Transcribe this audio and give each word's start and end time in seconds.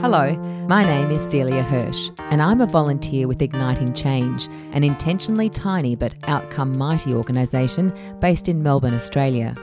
Hello, 0.00 0.32
my 0.68 0.84
name 0.84 1.10
is 1.10 1.20
Celia 1.20 1.64
Hirsch, 1.64 2.10
and 2.30 2.40
I'm 2.40 2.60
a 2.60 2.66
volunteer 2.66 3.26
with 3.26 3.42
Igniting 3.42 3.94
Change, 3.94 4.46
an 4.70 4.84
intentionally 4.84 5.50
tiny 5.50 5.96
but 5.96 6.14
outcome 6.28 6.78
mighty 6.78 7.12
organisation 7.12 7.92
based 8.20 8.48
in 8.48 8.62
Melbourne, 8.62 8.94
Australia. 8.94 9.56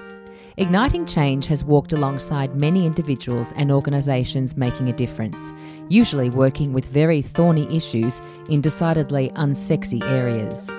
Igniting 0.58 1.06
Change 1.06 1.46
has 1.46 1.64
walked 1.64 1.94
alongside 1.94 2.60
many 2.60 2.86
individuals 2.86 3.54
and 3.56 3.72
organisations 3.72 4.58
making 4.58 4.90
a 4.90 4.94
difference, 4.94 5.54
usually 5.88 6.30
working 6.30 6.74
with 6.74 6.86
very 6.86 7.22
thorny 7.22 7.74
issues 7.74 8.20
in 8.50 8.60
decidedly 8.60 9.30
unsexy 9.36 10.04
areas. 10.04 10.70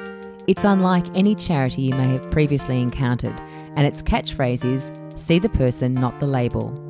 It's 0.46 0.64
unlike 0.64 1.06
any 1.14 1.34
charity 1.34 1.80
you 1.80 1.94
may 1.94 2.12
have 2.12 2.30
previously 2.30 2.82
encountered, 2.82 3.40
and 3.74 3.86
its 3.86 4.02
catchphrase 4.02 4.70
is 4.70 4.92
see 5.18 5.38
the 5.38 5.48
person, 5.48 5.94
not 5.94 6.20
the 6.20 6.26
label. 6.26 6.85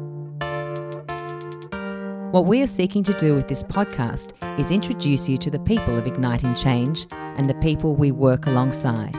What 2.36 2.44
we 2.44 2.60
are 2.60 2.66
seeking 2.66 3.02
to 3.04 3.14
do 3.14 3.34
with 3.34 3.48
this 3.48 3.62
podcast 3.62 4.34
is 4.60 4.70
introduce 4.70 5.26
you 5.26 5.38
to 5.38 5.50
the 5.50 5.58
people 5.58 5.96
of 5.96 6.06
Igniting 6.06 6.52
Change 6.52 7.06
and 7.10 7.48
the 7.48 7.54
people 7.54 7.96
we 7.96 8.12
work 8.12 8.44
alongside. 8.44 9.16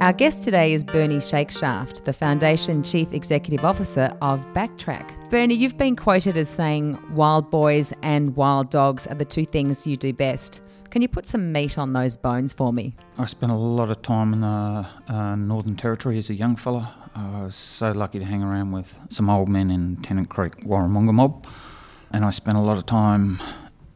Our 0.00 0.12
guest 0.12 0.44
today 0.44 0.72
is 0.72 0.84
Bernie 0.84 1.16
Shakeshaft, 1.16 2.04
the 2.04 2.12
Foundation 2.12 2.84
Chief 2.84 3.12
Executive 3.12 3.64
Officer 3.64 4.16
of 4.22 4.46
Backtrack. 4.52 5.28
Bernie, 5.28 5.56
you've 5.56 5.76
been 5.76 5.96
quoted 5.96 6.36
as 6.36 6.48
saying 6.48 6.96
wild 7.12 7.50
boys 7.50 7.92
and 8.04 8.36
wild 8.36 8.70
dogs 8.70 9.08
are 9.08 9.16
the 9.16 9.24
two 9.24 9.44
things 9.44 9.88
you 9.88 9.96
do 9.96 10.12
best. 10.12 10.60
Can 10.90 11.02
you 11.02 11.08
put 11.08 11.26
some 11.26 11.50
meat 11.50 11.78
on 11.78 11.94
those 11.94 12.16
bones 12.16 12.52
for 12.52 12.72
me? 12.72 12.94
I 13.18 13.24
spent 13.24 13.50
a 13.50 13.56
lot 13.56 13.90
of 13.90 14.02
time 14.02 14.34
in 14.34 14.42
the 14.42 14.86
uh, 15.08 15.34
Northern 15.34 15.74
Territory 15.74 16.18
as 16.18 16.30
a 16.30 16.34
young 16.34 16.54
fella 16.54 17.01
I 17.14 17.42
was 17.42 17.54
so 17.54 17.92
lucky 17.92 18.18
to 18.18 18.24
hang 18.24 18.42
around 18.42 18.72
with 18.72 18.98
some 19.08 19.28
old 19.28 19.48
men 19.48 19.70
in 19.70 19.96
Tennant 19.96 20.28
Creek, 20.28 20.56
Warramunga 20.64 21.12
mob, 21.12 21.46
and 22.10 22.24
I 22.24 22.30
spent 22.30 22.56
a 22.56 22.60
lot 22.60 22.78
of 22.78 22.86
time 22.86 23.40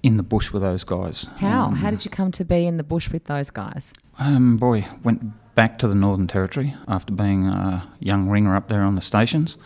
in 0.03 0.17
the 0.17 0.23
bush 0.23 0.53
with 0.53 0.63
those 0.63 0.85
guys. 0.85 1.27
How? 1.39 1.67
Um, 1.67 1.77
How 1.77 1.91
did 1.91 2.05
you 2.05 2.11
come 2.11 2.31
to 2.33 2.45
be 2.45 2.67
in 2.67 2.77
the 2.77 2.85
bush 2.85 3.11
with 3.11 3.25
those 3.25 3.51
guys? 3.51 3.95
Um, 4.19 4.57
boy, 4.57 4.87
went 5.03 5.55
back 5.55 5.79
to 5.79 5.89
the 5.89 5.95
Northern 5.95 6.27
Territory 6.27 6.75
after 6.87 7.13
being 7.13 7.47
a 7.47 7.91
young 8.01 8.29
ringer 8.29 8.55
up 8.55 8.69
there 8.69 8.83
on 8.83 8.95
the 8.95 9.01
stations. 9.01 9.57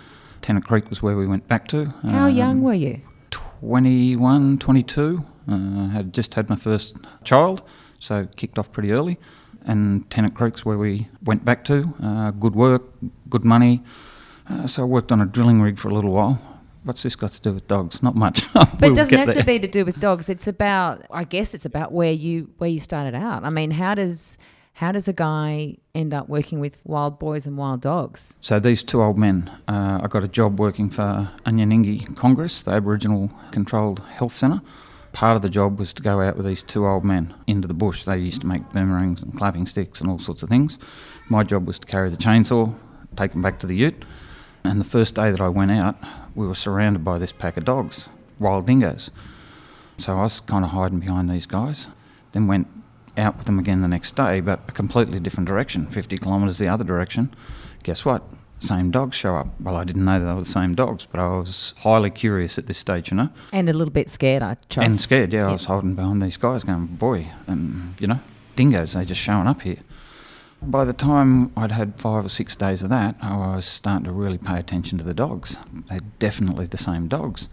Tennant 0.42 0.67
Creek 0.67 0.89
was 0.89 1.02
where 1.02 1.17
we 1.17 1.27
went 1.27 1.48
back 1.48 1.67
to. 1.69 1.92
How 2.02 2.27
um, 2.27 2.36
young 2.36 2.62
were 2.62 2.74
you? 2.74 3.00
21, 3.30 4.58
22. 4.58 5.24
Uh, 5.48 5.89
had 5.89 6.12
just 6.12 6.34
had 6.34 6.48
my 6.48 6.56
first 6.56 6.96
child, 7.24 7.62
so 7.98 8.28
kicked 8.36 8.58
off 8.58 8.70
pretty 8.70 8.92
early 8.92 9.19
and 9.64 10.08
Tennant 10.11 10.34
Creek's 10.34 10.64
where 10.64 10.78
we 10.78 11.08
went 11.25 11.44
back 11.44 11.64
to. 11.64 11.94
Uh, 12.03 12.30
good 12.33 12.55
work, 12.55 12.83
good 13.28 13.44
money. 13.44 13.83
Uh, 14.48 14.67
so 14.67 14.83
I 14.83 14.84
worked 14.86 15.12
on 15.12 15.20
a 15.20 15.27
drilling 15.27 15.61
rig 15.61 15.78
for 15.78 15.89
a 15.89 15.94
little 15.94 16.12
while. 16.12 16.41
What's 16.83 17.02
this 17.02 17.14
got 17.14 17.33
to 17.33 17.41
do 17.41 17.52
with 17.52 17.69
dogs? 17.69 18.02
Not 18.02 18.17
much. 18.17 18.42
but 18.55 18.83
it 18.83 18.94
doesn't 18.94 19.17
have 19.17 19.27
there. 19.27 19.34
to 19.34 19.44
be 19.44 19.58
to 19.58 19.69
do 19.69 19.84
with 19.84 20.00
dogs. 20.00 20.28
It's 20.28 20.47
about, 20.47 21.05
I 21.11 21.25
guess, 21.25 21.52
it's 21.55 21.67
about 21.67 21.92
where 21.92 22.12
you 22.12 22.50
where 22.58 22.70
you 22.70 22.80
started 22.80 23.14
out. 23.14 23.44
I 23.44 23.50
mean, 23.50 23.72
how 23.72 23.94
does 23.94 24.39
how 24.75 24.92
does 24.92 25.06
a 25.06 25.12
guy 25.12 25.77
end 25.95 26.14
up 26.14 26.30
working 26.30 26.58
with 26.58 26.80
wild 26.84 27.19
boys 27.19 27.47
and 27.47 27.58
wild 27.58 27.83
dogs? 27.83 28.36
So 28.41 28.58
these 28.58 28.83
two 28.83 29.02
old 29.02 29.19
men, 29.19 29.50
uh, 29.69 30.00
I 30.02 30.08
got 30.08 30.24
a 30.24 30.28
job 30.28 30.58
working 30.58 30.89
for 30.89 31.30
Anyinginyi 31.45 32.17
Congress, 32.17 32.62
the 32.62 32.70
Aboriginal 32.70 33.30
Controlled 33.50 34.00
Health 34.17 34.33
Centre 34.33 34.62
part 35.12 35.36
of 35.36 35.42
the 35.42 35.48
job 35.48 35.78
was 35.78 35.92
to 35.94 36.03
go 36.03 36.20
out 36.20 36.36
with 36.36 36.47
these 36.47 36.62
two 36.62 36.86
old 36.86 37.05
men 37.05 37.34
into 37.47 37.69
the 37.69 37.75
bush. 37.75 38.05
They 38.05 38.19
used 38.19 38.41
to 38.42 38.47
make 38.47 38.72
boomerangs 38.72 39.22
and 39.22 39.36
clapping 39.36 39.67
sticks 39.67 40.00
and 40.00 40.08
all 40.08 40.19
sorts 40.19 40.42
of 40.42 40.48
things. 40.48 40.78
My 41.28 41.42
job 41.42 41.67
was 41.67 41.78
to 41.78 41.86
carry 41.86 42.11
the 42.11 42.17
chainsaw, 42.17 42.75
take 43.17 43.33
them 43.33 43.42
back 43.42 43.58
to 43.61 43.67
the 43.67 43.77
ute. 43.77 44.05
And 44.64 44.80
the 44.80 44.84
first 44.84 45.14
day 45.14 45.30
that 45.30 45.41
I 45.41 45.48
went 45.48 45.70
out, 45.70 45.97
we 46.34 46.47
were 46.47 46.55
surrounded 46.55 47.05
by 47.05 47.19
this 47.19 47.33
pack 47.33 47.56
of 47.56 47.64
dogs, 47.64 48.08
wild 48.39 48.67
dingoes. 48.67 49.11
So 49.98 50.17
I 50.17 50.22
was 50.22 50.41
kind 50.41 50.64
of 50.64 50.70
hiding 50.70 51.01
behind 51.01 51.29
these 51.29 51.46
guys. 51.46 51.89
Then 52.33 52.46
went 52.46 52.68
out 53.17 53.36
with 53.36 53.46
them 53.46 53.58
again 53.58 53.83
the 53.83 53.89
next 53.89 54.17
day, 54.17 54.40
but 54.40 54.61
a 54.68 54.73
completely 54.73 55.20
different 55.20 55.48
direction, 55.48 55.86
50 55.86 56.18
kilometres 56.18 56.58
the 56.58 56.68
other 56.68 56.84
direction. 56.84 57.34
Guess 57.83 58.05
what? 58.05 58.23
Same 58.60 58.90
dogs 58.90 59.16
show 59.16 59.34
up. 59.34 59.48
Well, 59.60 59.76
I 59.76 59.84
didn't 59.84 60.04
know 60.04 60.20
they 60.20 60.32
were 60.32 60.40
the 60.40 60.44
same 60.44 60.74
dogs, 60.74 61.06
but 61.10 61.18
I 61.18 61.28
was 61.38 61.74
highly 61.78 62.10
curious 62.10 62.58
at 62.58 62.66
this 62.66 62.78
stage, 62.78 63.10
you 63.10 63.16
know. 63.16 63.30
And 63.52 63.68
a 63.68 63.72
little 63.72 63.92
bit 63.92 64.08
scared, 64.08 64.42
I 64.42 64.56
trust. 64.68 64.90
And 64.90 65.00
scared, 65.00 65.32
yeah. 65.32 65.48
I 65.48 65.52
was 65.52 65.64
holding 65.64 65.94
behind 65.94 66.22
these 66.22 66.36
guys 66.36 66.64
going, 66.64 66.86
boy, 66.86 67.28
and, 67.46 67.94
you 67.98 68.06
know, 68.06 68.20
dingoes, 68.56 68.92
they're 68.92 69.04
just 69.04 69.20
showing 69.20 69.46
up 69.46 69.62
here. 69.62 69.78
By 70.62 70.84
the 70.84 70.92
time 70.92 71.52
I'd 71.56 71.72
had 71.72 71.98
five 71.98 72.26
or 72.26 72.28
six 72.28 72.54
days 72.54 72.82
of 72.82 72.90
that, 72.90 73.16
I 73.22 73.36
was 73.36 73.64
starting 73.64 74.04
to 74.04 74.12
really 74.12 74.36
pay 74.36 74.58
attention 74.58 74.98
to 74.98 75.04
the 75.04 75.14
dogs. 75.14 75.56
They're 75.88 76.00
definitely 76.18 76.66
the 76.66 76.77
same 76.77 77.08
dogs. 77.08 77.48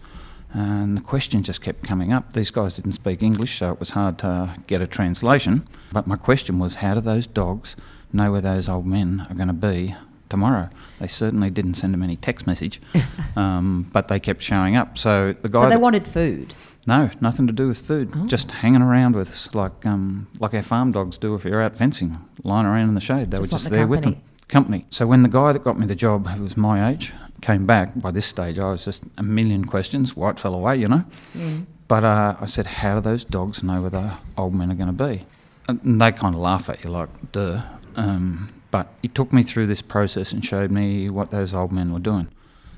And 0.52 0.96
the 0.96 1.00
question 1.00 1.42
just 1.42 1.62
kept 1.62 1.82
coming 1.82 2.12
up. 2.12 2.32
These 2.32 2.50
guys 2.50 2.74
didn't 2.74 2.92
speak 2.92 3.22
English, 3.22 3.58
so 3.58 3.72
it 3.72 3.80
was 3.80 3.90
hard 3.90 4.18
to 4.18 4.56
get 4.66 4.82
a 4.82 4.86
translation. 4.86 5.66
But 5.92 6.06
my 6.06 6.16
question 6.16 6.58
was 6.58 6.76
how 6.76 6.94
do 6.94 7.00
those 7.00 7.26
dogs 7.26 7.76
know 8.12 8.32
where 8.32 8.40
those 8.40 8.68
old 8.68 8.86
men 8.86 9.26
are 9.28 9.34
going 9.34 9.48
to 9.48 9.54
be 9.54 9.94
tomorrow. 10.28 10.68
They 11.00 11.06
certainly 11.06 11.50
didn't 11.50 11.74
send 11.74 11.94
him 11.94 12.02
any 12.02 12.16
text 12.16 12.46
message, 12.46 12.80
um, 13.36 13.88
but 13.92 14.08
they 14.08 14.20
kept 14.20 14.42
showing 14.42 14.76
up. 14.76 14.98
So 14.98 15.34
the 15.42 15.48
guy. 15.48 15.62
So 15.62 15.68
they 15.68 15.76
wanted 15.76 16.06
food. 16.06 16.54
No, 16.86 17.10
nothing 17.20 17.46
to 17.46 17.52
do 17.52 17.68
with 17.68 17.80
food. 17.80 18.10
Oh. 18.14 18.26
Just 18.26 18.50
hanging 18.52 18.82
around 18.82 19.14
with 19.14 19.28
us, 19.28 19.54
like 19.54 19.84
um, 19.84 20.28
like 20.38 20.54
our 20.54 20.62
farm 20.62 20.92
dogs 20.92 21.18
do 21.18 21.34
if 21.34 21.44
you're 21.44 21.62
out 21.62 21.76
fencing, 21.76 22.18
lying 22.42 22.66
around 22.66 22.88
in 22.88 22.94
the 22.94 23.00
shade. 23.00 23.30
They 23.30 23.38
just 23.38 23.52
were 23.52 23.56
just 23.56 23.64
the 23.64 23.70
there 23.70 23.86
company. 23.86 23.90
with 23.90 24.04
them. 24.04 24.22
Company. 24.48 24.86
So 24.90 25.06
when 25.06 25.22
the 25.22 25.28
guy 25.28 25.52
that 25.52 25.62
got 25.62 25.78
me 25.78 25.86
the 25.86 25.94
job, 25.94 26.26
who 26.28 26.42
was 26.42 26.56
my 26.56 26.90
age, 26.90 27.12
came 27.42 27.66
back, 27.66 28.00
by 28.00 28.10
this 28.10 28.26
stage 28.26 28.58
I 28.58 28.70
was 28.70 28.84
just 28.84 29.04
a 29.18 29.22
million 29.22 29.64
questions, 29.66 30.16
white 30.16 30.38
fell 30.38 30.54
away, 30.54 30.76
you 30.76 30.88
know. 30.88 31.04
Mm. 31.36 31.66
But 31.88 32.04
uh, 32.04 32.36
I 32.40 32.46
said, 32.46 32.66
how 32.66 32.96
do 32.96 33.00
those 33.00 33.24
dogs 33.24 33.62
know 33.62 33.80
where 33.80 33.90
the 33.90 34.14
old 34.36 34.54
men 34.54 34.70
are 34.70 34.74
going 34.74 34.94
to 34.94 35.04
be? 35.06 35.24
And 35.68 36.00
they 36.00 36.12
kind 36.12 36.34
of 36.34 36.40
laugh 36.40 36.68
at 36.68 36.84
you 36.84 36.90
like, 36.90 37.08
duh. 37.32 37.62
Um, 37.96 38.52
but 38.70 38.88
he 39.02 39.08
took 39.08 39.32
me 39.32 39.42
through 39.42 39.66
this 39.66 39.82
process 39.82 40.32
and 40.32 40.44
showed 40.44 40.70
me 40.70 41.08
what 41.08 41.30
those 41.30 41.54
old 41.54 41.72
men 41.72 41.92
were 41.92 41.98
doing. 41.98 42.28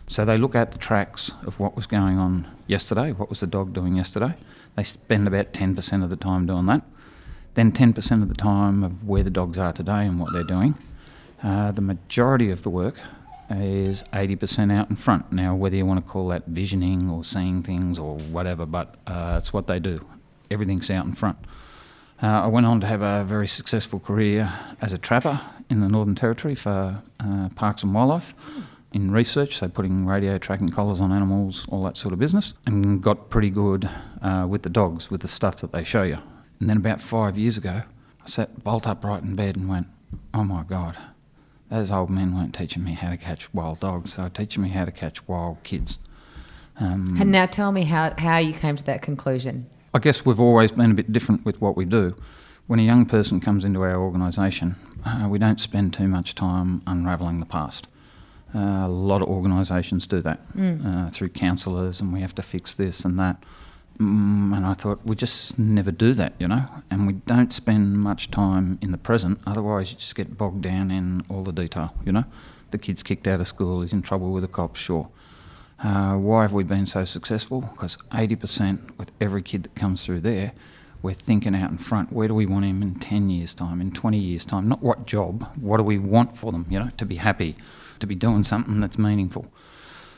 So 0.09 0.25
they 0.25 0.37
look 0.37 0.55
at 0.55 0.73
the 0.73 0.79
tracks 0.79 1.33
of 1.47 1.61
what 1.61 1.77
was 1.77 1.87
going 1.87 2.19
on 2.19 2.49
yesterday, 2.67 3.13
what 3.13 3.29
was 3.29 3.41
the 3.41 3.47
dog 3.47 3.73
doing 3.73 3.97
yesterday. 3.97 4.35
They 4.77 4.83
spend 4.83 5.27
about 5.27 5.53
10% 5.53 6.03
of 6.03 6.11
the 6.11 6.17
time 6.17 6.47
doing 6.47 6.67
that. 6.67 6.83
Then 7.55 7.73
10% 7.73 8.23
of 8.23 8.29
the 8.29 8.35
time 8.35 8.83
of 8.83 9.07
where 9.07 9.23
the 9.23 9.31
dogs 9.31 9.59
are 9.59 9.73
today 9.73 10.07
and 10.07 10.19
what 10.19 10.33
they're 10.33 10.43
doing. 10.43 10.75
Uh, 11.43 11.73
the 11.73 11.81
majority 11.81 12.51
of 12.51 12.63
the 12.63 12.71
work 12.71 13.01
is 13.51 14.05
80% 14.13 14.79
out 14.79 14.91
in 14.91 14.97
front. 14.97 15.33
Now, 15.33 15.55
whether 15.55 15.77
you 15.77 15.87
want 15.87 16.05
to 16.05 16.11
call 16.11 16.29
that 16.29 16.47
visioning 16.47 17.11
or 17.11 17.25
seeing 17.25 17.63
things 17.63 17.99
or 17.99 18.17
whatever, 18.17 18.67
but 18.67 18.95
uh, 19.07 19.37
it's 19.39 19.53
what 19.53 19.67
they 19.67 19.81
do. 19.81 20.05
Everything's 20.51 20.91
out 20.91 21.07
in 21.07 21.15
front. 21.15 21.39
Uh, 22.23 22.43
I 22.45 22.47
went 22.49 22.67
on 22.67 22.81
to 22.81 22.87
have 22.87 23.01
a 23.01 23.25
very 23.25 23.49
successful 23.49 23.99
career 23.99 24.53
as 24.81 24.93
a 24.93 24.99
trapper 24.99 25.41
in 25.71 25.81
the 25.81 25.89
Northern 25.89 26.15
Territory 26.15 26.55
for 26.55 27.03
uh, 27.19 27.49
Parks 27.55 27.83
and 27.83 27.95
Wildlife 27.95 28.35
in 28.93 29.11
research, 29.11 29.57
so 29.57 29.69
putting 29.69 30.05
radio 30.05 30.37
tracking 30.37 30.69
collars 30.69 31.01
on 31.01 31.13
animals, 31.13 31.65
all 31.71 31.83
that 31.85 31.97
sort 31.97 32.13
of 32.13 32.19
business, 32.19 32.55
and 32.67 33.03
got 33.03 33.31
pretty 33.31 33.49
good 33.49 33.89
uh, 34.21 34.47
with 34.49 34.63
the 34.63 34.69
dogs, 34.69 35.11
with 35.11 35.23
the 35.23 35.29
stuff 35.29 35.57
that 35.59 35.73
they 35.73 35.85
show 35.85 36.03
you. 36.03 36.19
And 36.59 36.69
then 36.69 36.77
about 36.77 37.01
five 37.01 37.39
years 37.39 37.57
ago, 37.57 37.83
I 38.23 38.29
sat 38.29 38.63
bolt 38.63 38.87
upright 38.87 39.23
in 39.23 39.35
bed 39.37 39.57
and 39.57 39.69
went, 39.69 39.87
oh 40.35 40.45
my 40.45 40.65
God, 40.65 40.99
those 41.71 41.91
old 41.93 42.11
men 42.11 42.35
weren't 42.35 42.55
teaching 42.55 42.85
me 42.85 42.95
how 42.95 43.11
to 43.11 43.17
catch 43.17 43.53
wild 43.55 43.81
dogs, 43.81 44.17
they 44.17 44.23
were 44.25 44.29
teaching 44.29 44.63
me 44.63 44.71
how 44.71 44.85
to 44.85 44.93
catch 44.93 45.27
wild 45.27 45.63
kids. 45.63 45.99
Um, 46.79 47.17
and 47.21 47.31
now 47.31 47.47
tell 47.47 47.73
me 47.73 47.85
how, 47.85 48.15
how 48.19 48.39
you 48.39 48.53
came 48.53 48.77
to 48.77 48.85
that 48.85 49.03
conclusion. 49.03 49.71
I 49.93 49.99
guess 49.99 50.25
we've 50.25 50.39
always 50.39 50.71
been 50.71 50.93
a 50.93 50.95
bit 50.95 51.13
different 51.13 51.45
with 51.45 51.61
what 51.61 51.77
we 51.77 51.85
do. 51.85 52.17
When 52.69 52.79
a 52.79 52.85
young 52.85 53.07
person 53.07 53.41
comes 53.41 53.65
into 53.65 53.83
our 53.83 54.01
organisation, 54.01 54.77
uh, 55.05 55.27
we 55.29 55.41
don't 55.41 55.61
spend 55.61 55.93
too 55.93 56.07
much 56.07 56.37
time 56.37 56.83
unravelling 56.87 57.41
the 57.41 57.47
past. 57.47 57.89
Uh, 58.55 58.85
a 58.85 58.89
lot 58.89 59.21
of 59.21 59.29
organisations 59.29 60.07
do 60.07 60.21
that 60.21 60.47
mm. 60.53 60.85
uh, 60.87 61.11
through 61.11 61.31
counsellors, 61.31 62.01
and 62.01 62.13
we 62.13 62.21
have 62.21 62.35
to 62.37 62.43
fix 62.43 62.75
this 62.75 63.05
and 63.05 63.19
that. 63.19 63.43
Mm, 63.99 64.57
and 64.57 64.65
I 64.65 64.75
thought 64.75 65.01
we 65.05 65.17
just 65.17 65.59
never 65.59 65.91
do 65.91 66.15
that, 66.15 66.35
you 66.39 66.47
know, 66.47 66.67
and 66.89 67.09
we 67.09 67.15
don't 67.15 67.53
spend 67.53 67.99
much 67.99 68.31
time 68.31 68.79
in 68.81 68.93
the 68.93 68.99
present. 68.99 69.41
Otherwise, 69.45 69.91
you 69.91 69.99
just 69.99 70.15
get 70.15 70.39
bogged 70.39 70.63
down 70.63 70.93
in 70.93 71.25
all 71.29 71.43
the 71.43 71.53
detail, 71.53 71.95
you 72.05 72.13
know. 72.13 72.25
The 72.71 72.79
kid's 72.79 73.03
kicked 73.03 73.27
out 73.27 73.41
of 73.41 73.49
school, 73.49 73.83
he's 73.83 73.93
in 73.93 74.03
trouble 74.03 74.31
with 74.31 74.43
the 74.43 74.49
cops, 74.49 74.79
sure. 74.79 75.09
Uh, 75.83 76.15
why 76.15 76.43
have 76.43 76.53
we 76.53 76.63
been 76.63 76.87
so 76.87 77.05
successful? 77.05 77.63
Because 77.63 77.97
80% 78.13 78.99
with 78.99 79.13
every 79.21 79.43
kid 79.43 79.63
that 79.63 79.75
comes 79.75 80.05
through 80.05 80.21
there 80.21 80.53
we're 81.03 81.15
thinking 81.15 81.55
out 81.55 81.71
in 81.71 81.79
front. 81.79 82.13
Where 82.13 82.29
do 82.29 82.35
we 82.35 82.47
want 82.47 82.65
him 82.65 82.83
in 82.83 82.95
10 82.97 83.31
years' 83.31 83.55
time, 83.55 83.81
in 83.81 83.91
20 83.93 84.19
years' 84.19 84.45
time? 84.45 84.69
Not 84.69 84.83
what 84.83 85.07
job, 85.07 85.49
what 85.57 85.79
do 85.79 85.83
we 85.83 85.99
want 85.99 86.37
for 86.37 86.53
them, 86.53 86.67
you 86.69 86.79
know, 86.79 86.91
to 86.97 87.07
be 87.07 87.17
happy, 87.17 87.57
to 88.01 88.07
be 88.07 88.15
doing 88.15 88.43
something 88.43 88.79
that's 88.79 88.99
meaningful. 88.99 89.47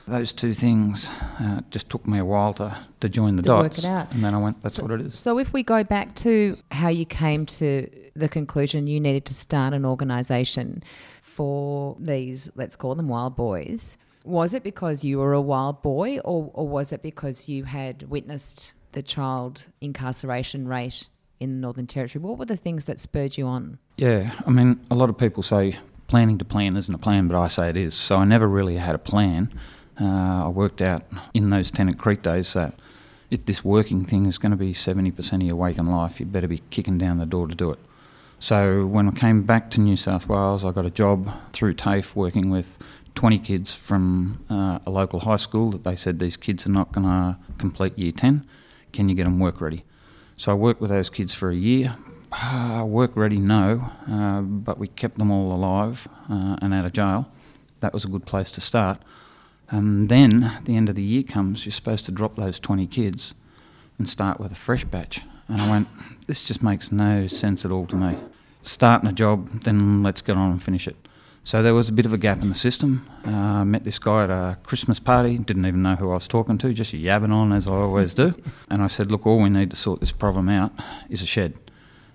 Those 0.09 0.33
two 0.33 0.53
things 0.53 1.09
uh, 1.39 1.61
just 1.71 1.89
took 1.89 2.07
me 2.09 2.19
a 2.19 2.25
while 2.25 2.53
to, 2.55 2.77
to 2.99 3.09
join 3.09 3.37
the 3.37 3.43
to 3.43 3.47
dots. 3.47 3.79
Work 3.79 3.79
it 3.79 3.85
out. 3.85 4.13
And 4.13 4.25
then 4.25 4.35
I 4.35 4.39
went, 4.39 4.61
that's 4.61 4.75
so, 4.75 4.83
what 4.83 4.91
it 4.91 5.01
is. 5.01 5.17
So 5.17 5.39
if 5.39 5.53
we 5.53 5.63
go 5.63 5.85
back 5.85 6.17
to 6.17 6.59
how 6.73 6.89
you 6.89 7.05
came 7.05 7.47
to 7.47 7.89
the 8.17 8.29
conclusion 8.29 8.89
you 8.89 8.99
needed 8.99 9.25
to 9.27 9.35
start 9.35 9.75
an 9.75 9.85
organisation 9.85 10.83
for 11.21 11.97
these, 12.01 12.51
let's 12.57 12.75
call 12.75 12.97
them 12.97 13.09
wild 13.09 13.37
boys, 13.37 13.97
Was 14.25 14.55
it 14.55 14.63
because 14.63 15.05
you 15.05 15.19
were 15.19 15.33
a 15.33 15.41
wild 15.41 15.83
boy, 15.83 16.19
or, 16.21 16.51
or 16.55 16.69
was 16.69 16.93
it 16.93 17.03
because 17.03 17.49
you 17.49 17.65
had 17.65 18.05
witnessed 18.09 18.73
the 18.93 19.03
child 19.03 19.69
incarceration 19.81 20.69
rate 20.69 21.09
in 21.41 21.51
the 21.51 21.57
Northern 21.57 21.87
Territory? 21.87 22.23
What 22.23 22.39
were 22.39 22.45
the 22.45 22.57
things 22.57 22.85
that 22.85 23.01
spurred 23.01 23.37
you 23.37 23.47
on? 23.47 23.79
Yeah, 23.97 24.33
I 24.47 24.51
mean, 24.51 24.81
a 24.91 24.95
lot 24.95 25.11
of 25.11 25.19
people 25.19 25.43
say 25.43 25.79
planning 26.07 26.39
to 26.39 26.45
plan 26.45 26.77
isn't 26.77 26.95
a 26.95 26.99
plan, 26.99 27.27
but 27.27 27.39
I 27.39 27.49
say 27.49 27.71
it 27.71 27.79
is. 27.79 27.95
So 27.95 28.17
I 28.17 28.25
never 28.25 28.47
really 28.47 28.77
had 28.77 28.95
a 28.95 28.99
plan. 28.99 29.53
Uh, 30.01 30.47
I 30.47 30.49
worked 30.49 30.81
out 30.81 31.05
in 31.35 31.51
those 31.51 31.71
Tennant 31.71 31.99
Creek 31.99 32.23
days 32.23 32.53
that 32.53 32.75
if 33.31 33.47
this 33.47 33.65
working 33.65 34.05
thing 34.05 34.27
is 34.27 34.37
going 34.39 34.51
to 34.51 34.57
be 34.57 34.75
70% 34.75 35.33
of 35.33 35.43
your 35.43 35.57
waking 35.57 35.87
life, 35.87 36.21
you 36.21 36.27
better 36.27 36.49
be 36.49 36.63
kicking 36.71 36.99
down 36.99 37.19
the 37.19 37.27
door 37.27 37.49
to 37.49 37.55
do 37.55 37.71
it. 37.73 37.79
So 38.43 38.87
when 38.87 39.07
I 39.07 39.13
came 39.13 39.43
back 39.45 39.71
to 39.71 39.81
New 39.81 39.97
South 39.97 40.29
Wales, 40.29 40.65
I 40.65 40.73
got 40.73 40.85
a 40.85 40.91
job 40.91 41.33
through 41.53 41.75
TAFE 41.75 42.17
working 42.17 42.51
with 42.51 42.77
20 43.15 43.39
kids 43.39 43.73
from 43.73 44.45
uh, 44.51 44.81
a 44.85 44.91
local 44.91 45.21
high 45.21 45.37
school 45.37 45.71
that 45.71 45.85
they 45.85 45.95
said 45.95 46.19
these 46.19 46.37
kids 46.37 46.67
are 46.67 46.71
not 46.71 46.91
going 46.91 47.07
to 47.07 47.37
complete 47.59 47.97
year 47.97 48.11
10. 48.11 48.45
Can 48.93 49.09
you 49.09 49.15
get 49.15 49.25
them 49.25 49.39
work 49.39 49.61
ready? 49.61 49.85
So 50.37 50.51
I 50.51 50.57
worked 50.57 50.81
with 50.81 50.91
those 50.91 51.09
kids 51.09 51.33
for 51.33 51.51
a 51.51 51.55
year. 51.55 51.95
Uh, 52.33 52.85
work 52.85 53.13
ready, 53.15 53.37
no, 53.37 53.93
uh, 54.11 54.41
but 54.41 54.77
we 54.77 54.89
kept 54.89 55.19
them 55.19 55.31
all 55.31 55.53
alive 55.53 56.09
uh, 56.29 56.57
and 56.61 56.75
out 56.75 56.85
of 56.85 56.93
jail. 56.93 57.29
That 57.79 57.93
was 57.93 58.05
a 58.05 58.09
good 58.09 58.27
place 58.27 58.51
to 58.51 58.61
start. 58.61 58.99
And 59.71 60.09
then 60.09 60.59
the 60.65 60.77
end 60.77 60.89
of 60.89 60.97
the 60.97 61.05
year 61.05 61.23
comes, 61.23 61.65
you're 61.65 61.71
supposed 61.71 62.07
to 62.07 62.11
drop 62.11 62.35
those 62.35 62.59
20 62.59 62.89
kids 62.89 63.35
and 63.99 64.09
start 64.09 64.41
with 64.41 64.51
a 64.51 64.57
fresh 64.57 64.85
batch. 64.85 65.21
And 65.47 65.61
I 65.61 65.71
went, 65.71 65.87
this 66.27 66.43
just 66.43 66.61
makes 66.61 66.91
no 66.91 67.29
sense 67.29 67.65
at 67.65 67.71
all 67.71 67.87
to 67.87 67.95
me. 67.95 68.17
Starting 68.63 69.09
a 69.09 69.13
job, 69.13 69.63
then 69.63 70.03
let's 70.03 70.23
get 70.23 70.37
on 70.37 70.53
and 70.53 70.63
finish 70.63 70.87
it. 70.87 70.97
So 71.45 71.61
there 71.61 71.75
was 71.75 71.89
a 71.89 71.93
bit 71.93 72.07
of 72.07 72.13
a 72.13 72.19
gap 72.19 72.41
in 72.41 72.49
the 72.49 72.55
system. 72.55 73.05
Uh, 73.25 73.65
met 73.65 73.83
this 73.83 73.99
guy 73.99 74.25
at 74.25 74.31
a 74.31 74.59
Christmas 74.63 75.01
party, 75.01 75.39
didn't 75.39 75.67
even 75.67 75.83
know 75.83 75.97
who 75.97 76.11
I 76.11 76.15
was 76.15 76.29
talking 76.29 76.57
to, 76.59 76.73
just 76.73 76.93
yabbing 76.93 77.33
on 77.33 77.53
as 77.53 77.67
I 77.67 77.73
always 77.73 78.15
do. 78.15 78.41
And 78.71 78.81
I 78.81 78.87
said, 78.87 79.11
Look, 79.11 79.27
all 79.27 79.41
we 79.41 79.51
need 79.51 79.71
to 79.71 79.77
sort 79.77 79.99
this 79.99 80.13
problem 80.13 80.49
out 80.49 80.71
is 81.11 81.21
a 81.21 81.27
shed. 81.27 81.55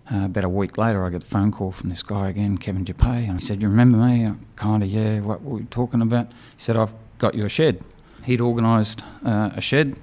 Uh, 0.10 0.26
about 0.26 0.46
a 0.46 0.50
week 0.50 0.78
later, 0.78 1.06
I 1.06 1.10
get 1.10 1.24
a 1.24 1.26
phone 1.26 1.52
call 1.52 1.74
from 1.74 1.90
this 1.90 2.02
guy 2.02 2.30
again, 2.30 2.58
Kevin 2.58 2.86
Dupay, 2.86 3.28
and 3.28 3.42
he 3.42 3.46
said, 3.46 3.62
You 3.62 3.68
remember 3.68 3.98
me? 3.98 4.32
Kind 4.56 4.82
of, 4.82 4.88
yeah, 4.88 5.20
what 5.20 5.44
were 5.44 5.58
we 5.58 5.64
talking 5.66 6.02
about? 6.02 6.32
He 6.32 6.60
said, 6.60 6.78
I've 6.78 6.94
got 7.18 7.36
you 7.36 7.44
a 7.44 7.50
shed. 7.50 7.84
He'd 8.24 8.40
organised 8.40 9.04
uh, 9.26 9.50
a 9.54 9.60
shed, 9.60 9.98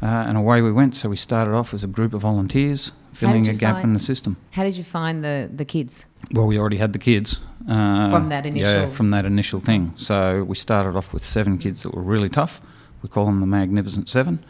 uh, 0.00 0.06
and 0.06 0.38
away 0.38 0.62
we 0.62 0.70
went. 0.70 0.94
So 0.94 1.08
we 1.08 1.16
started 1.16 1.54
off 1.54 1.74
as 1.74 1.82
a 1.82 1.88
group 1.88 2.14
of 2.14 2.20
volunteers 2.20 2.92
filling 3.12 3.48
a 3.48 3.54
gap 3.54 3.76
find, 3.76 3.84
in 3.84 3.92
the 3.92 3.98
system. 3.98 4.36
How 4.52 4.64
did 4.64 4.76
you 4.76 4.84
find 4.84 5.24
the, 5.24 5.50
the 5.52 5.64
kids? 5.64 6.06
Well, 6.32 6.46
we 6.46 6.58
already 6.58 6.76
had 6.78 6.92
the 6.92 6.98
kids. 6.98 7.40
Uh, 7.68 8.10
from 8.10 8.28
that 8.28 8.46
initial... 8.46 8.72
Yeah, 8.72 8.88
from 8.88 9.10
that 9.10 9.24
initial 9.24 9.60
thing. 9.60 9.92
So 9.96 10.44
we 10.44 10.56
started 10.56 10.96
off 10.96 11.12
with 11.12 11.24
seven 11.24 11.58
kids 11.58 11.82
that 11.82 11.94
were 11.94 12.02
really 12.02 12.28
tough. 12.28 12.60
We 13.02 13.08
call 13.08 13.26
them 13.26 13.40
the 13.40 13.46
Magnificent 13.46 14.08
Seven. 14.08 14.44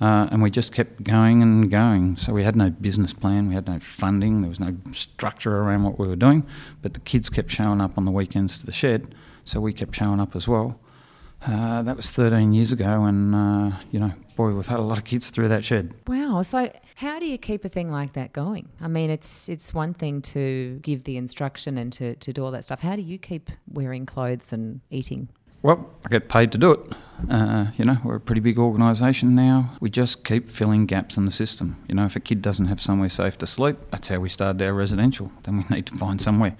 Uh, 0.00 0.26
and 0.30 0.42
we 0.42 0.50
just 0.50 0.72
kept 0.72 1.02
going 1.02 1.42
and 1.42 1.70
going. 1.70 2.16
So 2.16 2.32
we 2.32 2.42
had 2.42 2.56
no 2.56 2.70
business 2.70 3.12
plan, 3.12 3.48
we 3.48 3.54
had 3.54 3.66
no 3.66 3.78
funding, 3.78 4.40
there 4.40 4.48
was 4.48 4.58
no 4.58 4.74
structure 4.92 5.58
around 5.58 5.82
what 5.82 5.98
we 5.98 6.08
were 6.08 6.16
doing. 6.16 6.46
But 6.80 6.94
the 6.94 7.00
kids 7.00 7.28
kept 7.28 7.50
showing 7.50 7.82
up 7.82 7.98
on 7.98 8.06
the 8.06 8.10
weekends 8.10 8.56
to 8.58 8.66
the 8.66 8.72
shed, 8.72 9.14
so 9.44 9.60
we 9.60 9.74
kept 9.74 9.94
showing 9.94 10.18
up 10.18 10.34
as 10.34 10.48
well. 10.48 10.80
Uh, 11.46 11.82
that 11.82 11.96
was 11.96 12.10
13 12.10 12.54
years 12.54 12.72
ago, 12.72 13.04
and 13.04 13.34
uh, 13.34 13.76
you 13.90 14.00
know, 14.00 14.12
boy, 14.40 14.54
we've 14.54 14.66
had 14.66 14.78
a 14.78 14.82
lot 14.82 14.96
of 14.96 15.04
kids 15.04 15.28
through 15.28 15.48
that 15.48 15.64
shed. 15.64 15.92
Wow! 16.06 16.40
So, 16.42 16.72
how 16.94 17.18
do 17.18 17.26
you 17.26 17.36
keep 17.36 17.64
a 17.64 17.68
thing 17.68 17.90
like 17.90 18.14
that 18.14 18.32
going? 18.32 18.68
I 18.80 18.88
mean, 18.88 19.10
it's 19.10 19.48
it's 19.48 19.74
one 19.74 19.92
thing 19.92 20.22
to 20.34 20.78
give 20.82 21.04
the 21.04 21.16
instruction 21.16 21.76
and 21.76 21.92
to, 21.94 22.14
to 22.16 22.32
do 22.32 22.44
all 22.44 22.50
that 22.52 22.64
stuff. 22.64 22.80
How 22.80 22.96
do 22.96 23.02
you 23.02 23.18
keep 23.18 23.50
wearing 23.70 24.06
clothes 24.06 24.52
and 24.52 24.80
eating? 24.90 25.28
Well, 25.62 25.90
I 26.06 26.08
get 26.08 26.30
paid 26.30 26.52
to 26.52 26.58
do 26.58 26.72
it. 26.72 26.80
Uh, 27.28 27.66
you 27.76 27.84
know, 27.84 27.98
we're 28.02 28.16
a 28.16 28.20
pretty 28.20 28.40
big 28.40 28.58
organisation 28.58 29.34
now. 29.34 29.76
We 29.78 29.90
just 29.90 30.24
keep 30.24 30.48
filling 30.48 30.86
gaps 30.86 31.18
in 31.18 31.26
the 31.26 31.30
system. 31.30 31.76
You 31.86 31.96
know, 31.96 32.06
if 32.06 32.16
a 32.16 32.20
kid 32.20 32.40
doesn't 32.40 32.68
have 32.68 32.80
somewhere 32.80 33.10
safe 33.10 33.36
to 33.38 33.46
sleep, 33.46 33.76
that's 33.90 34.08
how 34.08 34.20
we 34.20 34.30
started 34.30 34.62
our 34.62 34.72
residential. 34.72 35.30
Then 35.42 35.58
we 35.58 35.76
need 35.76 35.86
to 35.88 35.96
find 35.96 36.18
somewhere. 36.18 36.56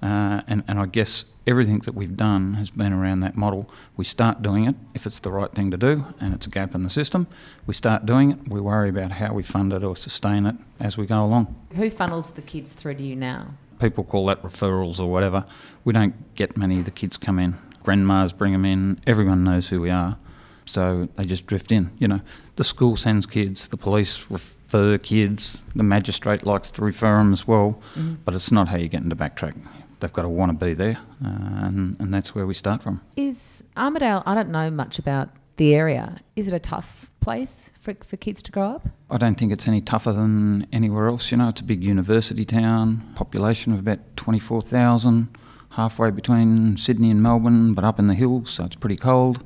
Uh, 0.00 0.42
and, 0.46 0.62
and 0.68 0.78
I 0.78 0.86
guess 0.86 1.24
everything 1.46 1.78
that 1.80 1.94
we've 1.94 2.16
done 2.16 2.54
has 2.54 2.70
been 2.70 2.92
around 2.92 3.20
that 3.20 3.36
model. 3.36 3.70
We 3.96 4.04
start 4.04 4.42
doing 4.42 4.66
it 4.66 4.74
if 4.94 5.06
it's 5.06 5.20
the 5.20 5.30
right 5.30 5.52
thing 5.52 5.70
to 5.70 5.76
do 5.76 6.06
and 6.20 6.34
it's 6.34 6.46
a 6.46 6.50
gap 6.50 6.74
in 6.74 6.82
the 6.82 6.90
system. 6.90 7.28
We 7.66 7.74
start 7.74 8.04
doing 8.04 8.32
it, 8.32 8.48
we 8.48 8.60
worry 8.60 8.88
about 8.88 9.12
how 9.12 9.32
we 9.32 9.42
fund 9.42 9.72
it 9.72 9.84
or 9.84 9.96
sustain 9.96 10.46
it 10.46 10.56
as 10.80 10.98
we 10.98 11.06
go 11.06 11.22
along. 11.22 11.54
Who 11.74 11.88
funnels 11.88 12.32
the 12.32 12.42
kids 12.42 12.72
through 12.72 12.94
to 12.96 13.02
you 13.02 13.14
now? 13.14 13.54
People 13.78 14.04
call 14.04 14.26
that 14.26 14.42
referrals 14.42 14.98
or 14.98 15.06
whatever. 15.06 15.44
We 15.84 15.92
don't 15.92 16.34
get 16.34 16.56
many 16.56 16.80
of 16.80 16.84
the 16.84 16.90
kids 16.90 17.16
come 17.16 17.38
in. 17.38 17.56
Grandmas 17.84 18.32
bring 18.32 18.52
them 18.52 18.64
in, 18.64 19.00
everyone 19.06 19.44
knows 19.44 19.68
who 19.68 19.80
we 19.80 19.90
are. 19.90 20.18
So 20.64 21.08
they 21.14 21.24
just 21.24 21.46
drift 21.46 21.70
in. 21.70 21.92
You 21.98 22.08
know, 22.08 22.20
the 22.56 22.64
school 22.64 22.96
sends 22.96 23.24
kids, 23.24 23.68
the 23.68 23.76
police 23.76 24.28
refer 24.28 24.98
kids, 24.98 25.62
the 25.76 25.84
magistrate 25.84 26.44
likes 26.44 26.72
to 26.72 26.82
refer 26.82 27.18
them 27.18 27.32
as 27.32 27.46
well, 27.46 27.80
mm-hmm. 27.94 28.14
but 28.24 28.34
it's 28.34 28.50
not 28.50 28.66
how 28.68 28.76
you 28.76 28.88
get 28.88 29.02
into 29.02 29.14
backtrack 29.14 29.54
they've 30.00 30.12
got 30.12 30.22
to 30.22 30.28
want 30.28 30.58
to 30.58 30.66
be 30.66 30.74
there, 30.74 30.98
uh, 31.24 31.28
and, 31.66 31.96
and 31.98 32.12
that's 32.12 32.34
where 32.34 32.46
we 32.46 32.54
start 32.54 32.82
from. 32.82 33.00
Is 33.16 33.64
Armidale, 33.76 34.22
I 34.26 34.34
don't 34.34 34.50
know 34.50 34.70
much 34.70 34.98
about 34.98 35.30
the 35.56 35.74
area, 35.74 36.18
is 36.34 36.46
it 36.48 36.52
a 36.52 36.58
tough 36.58 37.10
place 37.20 37.70
for, 37.80 37.94
for 38.06 38.16
kids 38.16 38.42
to 38.42 38.52
grow 38.52 38.68
up? 38.68 38.88
I 39.10 39.16
don't 39.16 39.36
think 39.36 39.52
it's 39.52 39.66
any 39.66 39.80
tougher 39.80 40.12
than 40.12 40.66
anywhere 40.72 41.08
else. 41.08 41.30
You 41.30 41.38
know, 41.38 41.48
it's 41.48 41.60
a 41.60 41.64
big 41.64 41.82
university 41.82 42.44
town, 42.44 43.02
population 43.14 43.72
of 43.72 43.80
about 43.80 43.98
24,000, 44.16 45.28
halfway 45.70 46.10
between 46.10 46.76
Sydney 46.76 47.10
and 47.10 47.22
Melbourne, 47.22 47.74
but 47.74 47.84
up 47.84 47.98
in 47.98 48.06
the 48.06 48.14
hills, 48.14 48.50
so 48.50 48.64
it's 48.64 48.76
pretty 48.76 48.96
cold. 48.96 49.42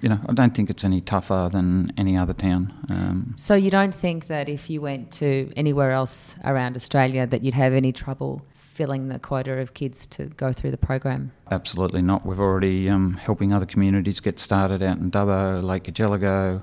You 0.00 0.10
know, 0.10 0.20
I 0.28 0.34
don't 0.34 0.54
think 0.54 0.68
it's 0.68 0.84
any 0.84 1.00
tougher 1.00 1.48
than 1.50 1.92
any 1.96 2.14
other 2.14 2.34
town. 2.34 2.74
Um, 2.90 3.34
so 3.36 3.54
you 3.54 3.70
don't 3.70 3.94
think 3.94 4.26
that 4.26 4.50
if 4.50 4.68
you 4.68 4.82
went 4.82 5.10
to 5.12 5.50
anywhere 5.56 5.92
else 5.92 6.36
around 6.44 6.76
Australia 6.76 7.26
that 7.26 7.42
you'd 7.42 7.54
have 7.54 7.72
any 7.72 7.90
trouble 7.90 8.42
filling 8.74 9.08
the 9.08 9.18
quota 9.20 9.52
of 9.52 9.72
kids 9.72 10.06
to 10.08 10.24
go 10.26 10.52
through 10.52 10.72
the 10.72 10.76
program? 10.76 11.32
Absolutely 11.50 12.02
not. 12.02 12.26
We've 12.26 12.40
already 12.40 12.88
um, 12.88 13.14
helping 13.14 13.52
other 13.52 13.66
communities 13.66 14.18
get 14.20 14.40
started 14.40 14.82
out 14.82 14.98
in 14.98 15.10
Dubbo, 15.12 15.62
Lake 15.62 15.84
Cargelligo, 15.84 16.60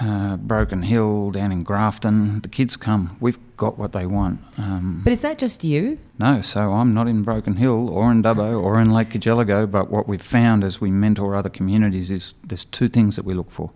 uh, 0.00 0.36
Broken 0.38 0.82
Hill, 0.82 1.30
down 1.30 1.52
in 1.52 1.62
Grafton. 1.62 2.40
The 2.40 2.48
kids 2.48 2.76
come. 2.76 3.18
We've 3.20 3.38
got 3.58 3.78
what 3.78 3.92
they 3.92 4.06
want. 4.06 4.40
Um, 4.56 5.02
but 5.04 5.12
is 5.12 5.20
that 5.20 5.38
just 5.38 5.62
you? 5.62 5.98
No. 6.18 6.40
So 6.40 6.72
I'm 6.72 6.92
not 6.94 7.06
in 7.06 7.22
Broken 7.22 7.56
Hill 7.56 7.90
or 7.90 8.10
in 8.10 8.22
Dubbo 8.22 8.60
or 8.60 8.80
in 8.80 8.90
Lake 8.90 9.10
Cargelligo. 9.10 9.70
But 9.70 9.90
what 9.90 10.08
we've 10.08 10.22
found 10.22 10.64
as 10.64 10.80
we 10.80 10.90
mentor 10.90 11.34
other 11.34 11.50
communities 11.50 12.10
is 12.10 12.32
there's 12.42 12.64
two 12.64 12.88
things 12.88 13.16
that 13.16 13.24
we 13.26 13.34
look 13.34 13.50
for. 13.50 13.70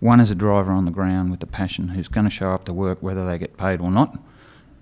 One 0.00 0.20
is 0.20 0.30
a 0.30 0.34
driver 0.34 0.72
on 0.72 0.84
the 0.84 0.90
ground 0.90 1.30
with 1.30 1.40
the 1.40 1.46
passion 1.46 1.88
who's 1.88 2.08
going 2.08 2.24
to 2.24 2.30
show 2.30 2.50
up 2.50 2.66
to 2.66 2.74
work 2.74 3.02
whether 3.02 3.26
they 3.26 3.38
get 3.38 3.56
paid 3.56 3.80
or 3.80 3.90
not. 3.90 4.18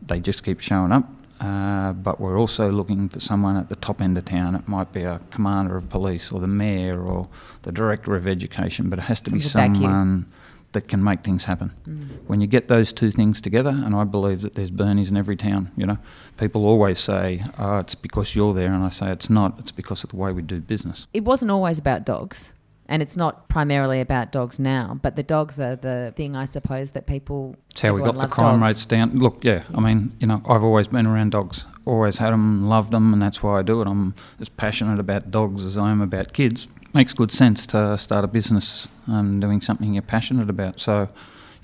They 0.03 0.19
just 0.19 0.43
keep 0.45 0.59
showing 0.61 0.91
up. 0.91 1.09
Uh, 1.45 1.93
but 1.93 2.19
we're 2.21 2.39
also 2.39 2.71
looking 2.71 3.09
for 3.09 3.21
someone 3.21 3.57
at 3.57 3.69
the 3.69 3.77
top 3.77 4.01
end 4.01 4.17
of 4.17 4.25
town. 4.25 4.55
It 4.55 4.67
might 4.67 4.93
be 4.93 5.03
a 5.03 5.21
commander 5.31 5.77
of 5.77 5.91
police 5.91 6.33
or 6.33 6.41
the 6.41 6.47
mayor 6.47 7.03
or 7.03 7.29
the 7.63 7.73
director 7.73 8.15
of 8.17 8.27
education, 8.27 8.89
but 8.89 8.99
it 8.99 9.03
has 9.03 9.21
to 9.23 9.31
be 9.31 9.41
someone 9.41 10.27
that 10.73 10.89
can 10.89 11.05
make 11.05 11.23
things 11.23 11.45
happen. 11.45 11.73
Mm. 11.87 12.09
When 12.27 12.41
you 12.41 12.47
get 12.47 12.69
those 12.69 12.93
two 12.93 13.11
things 13.11 13.41
together, 13.41 13.71
and 13.71 13.95
I 13.95 14.05
believe 14.05 14.41
that 14.41 14.55
there's 14.55 14.71
Bernies 14.71 15.11
in 15.11 15.17
every 15.17 15.37
town, 15.37 15.71
you 15.77 15.87
know, 15.87 15.99
people 16.39 16.65
always 16.65 16.99
say, 16.99 17.45
oh, 17.59 17.79
it's 17.79 17.95
because 17.95 18.35
you're 18.35 18.55
there, 18.55 18.73
and 18.73 18.83
I 18.83 18.89
say 18.89 19.11
it's 19.11 19.29
not, 19.29 19.59
it's 19.59 19.71
because 19.71 20.03
of 20.03 20.11
the 20.11 20.17
way 20.17 20.33
we 20.33 20.43
do 20.43 20.61
business. 20.61 21.07
It 21.13 21.25
wasn't 21.25 21.51
always 21.51 21.79
about 21.79 22.05
dogs 22.07 22.55
and 22.89 23.01
it's 23.01 23.17
not 23.17 23.49
primarily 23.49 24.01
about 24.01 24.31
dogs 24.31 24.59
now, 24.59 24.99
but 25.03 25.17
the 25.17 25.23
dogs 25.23 25.59
are 25.59 25.77
the 25.77 26.13
thing, 26.17 26.37
I 26.37 26.45
suppose, 26.45 26.91
that 26.93 27.07
people. 27.07 27.57
It's 27.71 27.81
how 27.81 27.95
we 27.95 28.03
got 28.03 28.19
the 28.19 28.27
crime 28.27 28.61
dogs. 28.61 28.71
rates 28.71 28.85
down. 28.85 29.17
Look, 29.17 29.43
yeah, 29.43 29.65
I 29.75 29.81
mean, 29.81 30.13
you 30.21 30.27
know, 30.27 30.43
I've 30.49 30.63
always 30.63 30.89
been 30.89 31.07
around 31.07 31.31
dogs, 31.31 31.67
always 31.87 32.19
had 32.19 32.33
them, 32.33 32.69
loved 32.69 32.91
them, 32.91 33.13
and 33.13 33.23
that's 33.23 33.43
why 33.43 33.59
I 33.59 33.63
do 33.63 33.81
it. 33.81 33.89
I'm 33.89 34.15
as 34.39 34.49
passionate 34.49 34.99
about 34.99 35.31
dogs 35.31 35.65
as 35.65 35.79
I 35.79 35.91
am 35.91 36.03
about 36.03 36.33
kids. 36.33 36.69
Makes 36.93 37.15
good 37.15 37.33
sense 37.33 37.67
to 37.67 37.97
start 37.99 38.25
a 38.25 38.29
business 38.29 38.87
um, 39.09 39.41
doing 39.41 39.61
something 39.61 39.95
you're 39.95 40.03
passionate 40.03 40.51
about. 40.51 40.79
So, 40.79 41.09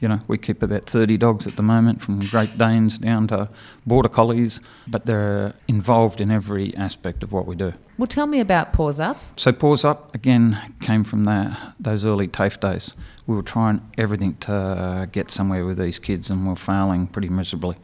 you 0.00 0.08
know, 0.08 0.18
we 0.26 0.38
keep 0.38 0.62
about 0.62 0.86
30 0.86 1.16
dogs 1.18 1.46
at 1.46 1.56
the 1.56 1.62
moment, 1.62 2.00
from 2.00 2.20
Great 2.20 2.56
Danes 2.56 2.98
down 2.98 3.26
to 3.28 3.48
Border 3.86 4.08
Collies, 4.08 4.60
but 4.88 5.04
they're 5.04 5.54
involved 5.68 6.20
in 6.20 6.30
every 6.30 6.74
aspect 6.76 7.22
of 7.22 7.32
what 7.32 7.46
we 7.46 7.54
do. 7.54 7.74
Well, 7.98 8.06
tell 8.06 8.26
me 8.26 8.40
about 8.40 8.72
Paws 8.72 8.98
Up. 8.98 9.18
So, 9.36 9.52
Paws 9.52 9.84
Up, 9.84 10.14
again, 10.14 10.74
came 10.80 11.04
from 11.04 11.24
that, 11.24 11.74
those 11.78 12.06
early 12.06 12.28
TAFE 12.28 12.58
days. 12.58 12.94
We 13.26 13.36
were 13.36 13.42
trying 13.42 13.82
everything 13.98 14.36
to 14.38 15.08
get 15.12 15.30
somewhere 15.30 15.66
with 15.66 15.76
these 15.76 15.98
kids, 15.98 16.30
and 16.30 16.42
we 16.44 16.48
we're 16.48 16.56
failing 16.56 17.06
pretty 17.06 17.28
miserably. 17.28 17.76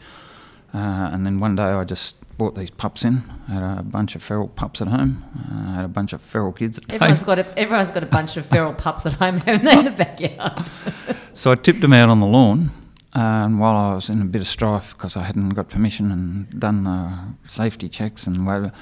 Uh, 0.73 1.11
and 1.13 1.27
then 1.27 1.39
one 1.39 1.55
day 1.55 1.63
I 1.63 1.85
just 1.85 2.17
brought 2.39 2.55
these 2.55 2.71
pups 2.71 3.05
in. 3.05 3.25
I 3.49 3.53
had 3.53 3.63
a 3.63 3.83
bunch 3.83 4.15
of 4.15 4.23
feral 4.23 4.49
pups 4.49 4.83
at 4.83 4.89
home. 4.89 5.25
Uh, 5.35 5.71
I 5.71 5.75
had 5.77 5.85
a 5.85 5.89
bunch 5.89 6.13
of 6.13 6.21
feral 6.21 6.53
kids 6.53 6.79
at 6.79 6.93
everyone's. 6.93 7.25
Got 7.25 7.39
a, 7.39 7.59
everyone's 7.59 7.91
got 7.91 8.03
a 8.03 8.07
bunch 8.07 8.37
of 8.37 8.47
feral 8.47 8.75
pups 8.75 9.07
at 9.07 9.15
home, 9.15 9.39
haven't 9.41 9.65
they, 9.65 9.79
in 9.79 9.85
the 9.85 9.91
backyard? 10.05 10.71
so 11.37 11.53
I 11.53 11.55
tipped 11.55 11.83
them 11.83 11.93
out 11.93 12.09
on 12.09 12.21
the 12.21 12.27
lawn. 12.27 12.71
And 13.13 13.61
while 13.61 13.77
I 13.77 13.95
was 13.95 14.11
in 14.11 14.21
a 14.21 14.25
bit 14.25 14.43
of 14.43 14.49
strife 14.49 14.95
because 14.95 15.17
I 15.17 15.23
hadn't 15.23 15.51
got 15.51 15.71
permission 15.71 16.11
and 16.11 16.61
done 16.61 16.85
the 16.85 17.35
safety 17.49 17.89
checks 17.89 18.27
and 18.27 18.45
whatever, 18.45 18.73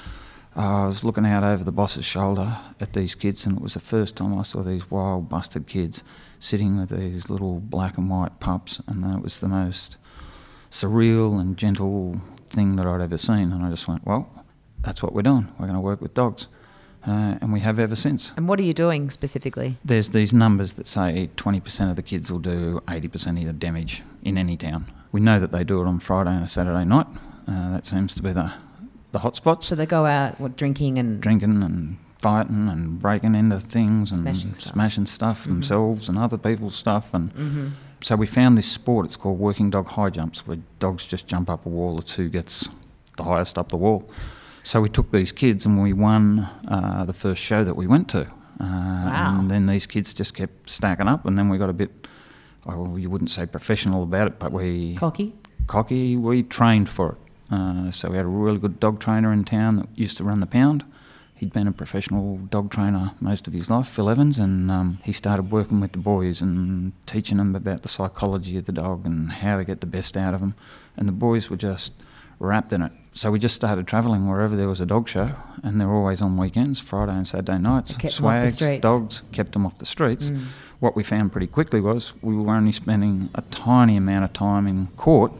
I 0.55 0.85
was 0.85 1.03
looking 1.03 1.25
out 1.25 1.43
over 1.43 1.63
the 1.63 1.71
boss's 1.71 2.05
shoulder 2.05 2.57
at 2.79 2.93
these 2.93 3.13
kids, 3.13 3.45
and 3.45 3.57
it 3.57 3.61
was 3.61 3.73
the 3.73 3.81
first 3.81 4.15
time 4.15 4.37
I 4.37 4.43
saw 4.43 4.61
these 4.63 4.89
wild, 4.89 5.27
busted 5.27 5.67
kids 5.67 6.01
sitting 6.39 6.79
with 6.79 6.89
these 6.89 7.29
little 7.29 7.59
black 7.59 7.97
and 7.97 8.09
white 8.09 8.39
pups, 8.39 8.81
and 8.87 9.03
it 9.13 9.21
was 9.21 9.39
the 9.39 9.49
most 9.49 9.97
surreal 10.71 11.39
and 11.39 11.57
gentle 11.57 12.21
thing 12.49 12.77
that 12.77 12.87
I'd 12.87 13.01
ever 13.01 13.17
seen. 13.17 13.51
And 13.51 13.65
I 13.65 13.69
just 13.69 13.87
went, 13.87 14.05
well, 14.05 14.45
that's 14.81 15.03
what 15.03 15.13
we're 15.13 15.23
doing. 15.23 15.49
We're 15.59 15.67
going 15.67 15.75
to 15.75 15.81
work 15.81 16.01
with 16.01 16.13
dogs. 16.13 16.47
Uh, 17.07 17.37
and 17.39 17.53
we 17.53 17.59
have 17.59 17.77
ever 17.77 17.95
since. 17.95 18.33
And 18.35 18.47
what 18.47 18.59
are 18.59 18.63
you 18.63 18.73
doing 18.73 19.11
specifically? 19.11 19.77
There's 19.85 20.09
these 20.09 20.33
numbers 20.33 20.73
that 20.73 20.87
say 20.87 21.29
20% 21.37 21.89
of 21.89 21.95
the 21.95 22.01
kids 22.01 22.31
will 22.31 22.39
do 22.39 22.81
80% 22.87 23.39
of 23.39 23.45
the 23.45 23.53
damage 23.53 24.01
in 24.23 24.37
any 24.37 24.57
town. 24.57 24.91
We 25.11 25.21
know 25.21 25.39
that 25.39 25.51
they 25.51 25.63
do 25.63 25.81
it 25.81 25.85
on 25.85 25.99
Friday 25.99 26.31
and 26.31 26.43
a 26.43 26.47
Saturday 26.47 26.83
night. 26.83 27.07
Uh, 27.47 27.71
that 27.71 27.85
seems 27.85 28.15
to 28.15 28.23
be 28.23 28.33
the 28.33 28.53
the 29.15 29.19
hot 29.19 29.35
spots. 29.35 29.67
So 29.67 29.75
they 29.75 29.85
go 29.85 30.05
out 30.05 30.39
what 30.41 30.57
drinking 30.57 30.99
and 30.99 31.21
drinking 31.21 31.63
and 31.63 31.97
fighting 32.17 32.67
and 32.67 32.99
breaking 32.99 33.33
into 33.33 33.59
things 33.61 34.11
and 34.11 34.21
smashing 34.21 34.55
stuff, 34.55 34.73
smashing 34.73 35.05
stuff 35.05 35.41
mm-hmm. 35.41 35.53
themselves 35.53 36.09
and 36.09 36.17
other 36.17 36.37
people's 36.37 36.75
stuff 36.75 37.13
and. 37.13 37.33
Mm-hmm. 37.33 37.67
So 38.01 38.15
we 38.15 38.27
found 38.27 38.55
this 38.55 38.71
sport. 38.71 39.07
It's 39.07 39.15
called 39.15 39.39
working 39.39 39.71
dog 39.71 39.87
high 39.87 40.11
jumps, 40.11 40.45
where 40.45 40.57
dogs 40.77 41.07
just 41.07 41.25
jump 41.25 41.49
up 41.49 41.65
a 41.65 41.69
wall. 41.69 41.95
The 41.95 42.03
two 42.03 42.29
gets 42.29 42.69
the 43.17 43.23
highest 43.23 43.57
up 43.57 43.69
the 43.69 43.77
wall. 43.77 44.07
So 44.65 44.81
we 44.81 44.89
took 44.89 45.11
these 45.11 45.31
kids 45.31 45.67
and 45.67 45.79
we 45.79 45.93
won 45.93 46.49
uh, 46.67 47.05
the 47.05 47.13
first 47.13 47.39
show 47.39 47.63
that 47.63 47.75
we 47.75 47.85
went 47.85 48.09
to. 48.09 48.21
Uh, 48.21 48.27
wow. 48.59 49.37
And 49.39 49.51
then 49.51 49.67
these 49.67 49.85
kids 49.85 50.11
just 50.11 50.33
kept 50.33 50.71
stacking 50.71 51.07
up, 51.07 51.23
and 51.23 51.37
then 51.37 51.49
we 51.49 51.59
got 51.59 51.69
a 51.69 51.73
bit, 51.73 52.07
well, 52.65 52.97
you 52.97 53.07
wouldn't 53.11 53.29
say 53.29 53.45
professional 53.45 54.01
about 54.01 54.25
it, 54.25 54.39
but 54.39 54.51
we. 54.51 54.95
Cocky? 54.95 55.35
Cocky. 55.67 56.15
We 56.15 56.41
trained 56.41 56.89
for 56.89 57.11
it. 57.11 57.53
Uh, 57.53 57.91
so 57.91 58.09
we 58.09 58.17
had 58.17 58.25
a 58.25 58.29
really 58.29 58.57
good 58.57 58.79
dog 58.79 58.99
trainer 58.99 59.31
in 59.31 59.43
town 59.45 59.75
that 59.75 59.87
used 59.93 60.17
to 60.17 60.23
run 60.23 60.39
the 60.39 60.47
pound. 60.47 60.83
He'd 61.35 61.53
been 61.53 61.67
a 61.67 61.71
professional 61.71 62.37
dog 62.37 62.71
trainer 62.71 63.11
most 63.19 63.47
of 63.47 63.53
his 63.53 63.69
life, 63.69 63.87
Phil 63.87 64.09
Evans, 64.09 64.39
and 64.39 64.71
um, 64.71 64.97
he 65.03 65.11
started 65.11 65.51
working 65.51 65.79
with 65.79 65.91
the 65.91 65.99
boys 65.99 66.41
and 66.41 66.93
teaching 67.05 67.37
them 67.37 67.55
about 67.55 67.83
the 67.83 67.87
psychology 67.89 68.57
of 68.57 68.65
the 68.65 68.71
dog 68.71 69.05
and 69.05 69.31
how 69.31 69.57
to 69.57 69.63
get 69.63 69.81
the 69.81 69.85
best 69.85 70.17
out 70.17 70.33
of 70.33 70.39
them. 70.39 70.55
And 70.97 71.07
the 71.07 71.13
boys 71.13 71.51
were 71.51 71.57
just 71.57 71.91
wrapped 72.39 72.73
in 72.73 72.81
it. 72.81 72.91
So 73.13 73.31
we 73.31 73.39
just 73.39 73.55
started 73.55 73.87
travelling 73.87 74.27
wherever 74.27 74.55
there 74.55 74.67
was 74.67 74.81
a 74.81 74.85
dog 74.85 75.07
show, 75.07 75.31
and 75.63 75.79
they 75.79 75.85
were 75.85 75.95
always 75.95 76.21
on 76.21 76.35
weekends, 76.35 76.81
Friday 76.81 77.13
and 77.13 77.27
Saturday 77.27 77.57
nights. 77.57 77.95
Swags, 78.13 78.57
dogs, 78.81 79.21
kept 79.31 79.53
them 79.53 79.65
off 79.65 79.77
the 79.77 79.85
streets. 79.85 80.29
Mm. 80.29 80.45
What 80.79 80.97
we 80.97 81.03
found 81.03 81.31
pretty 81.31 81.47
quickly 81.47 81.79
was 81.79 82.13
we 82.21 82.35
were 82.35 82.53
only 82.53 82.73
spending 82.73 83.29
a 83.33 83.41
tiny 83.43 83.95
amount 83.95 84.25
of 84.25 84.33
time 84.33 84.67
in 84.67 84.87
court 84.97 85.31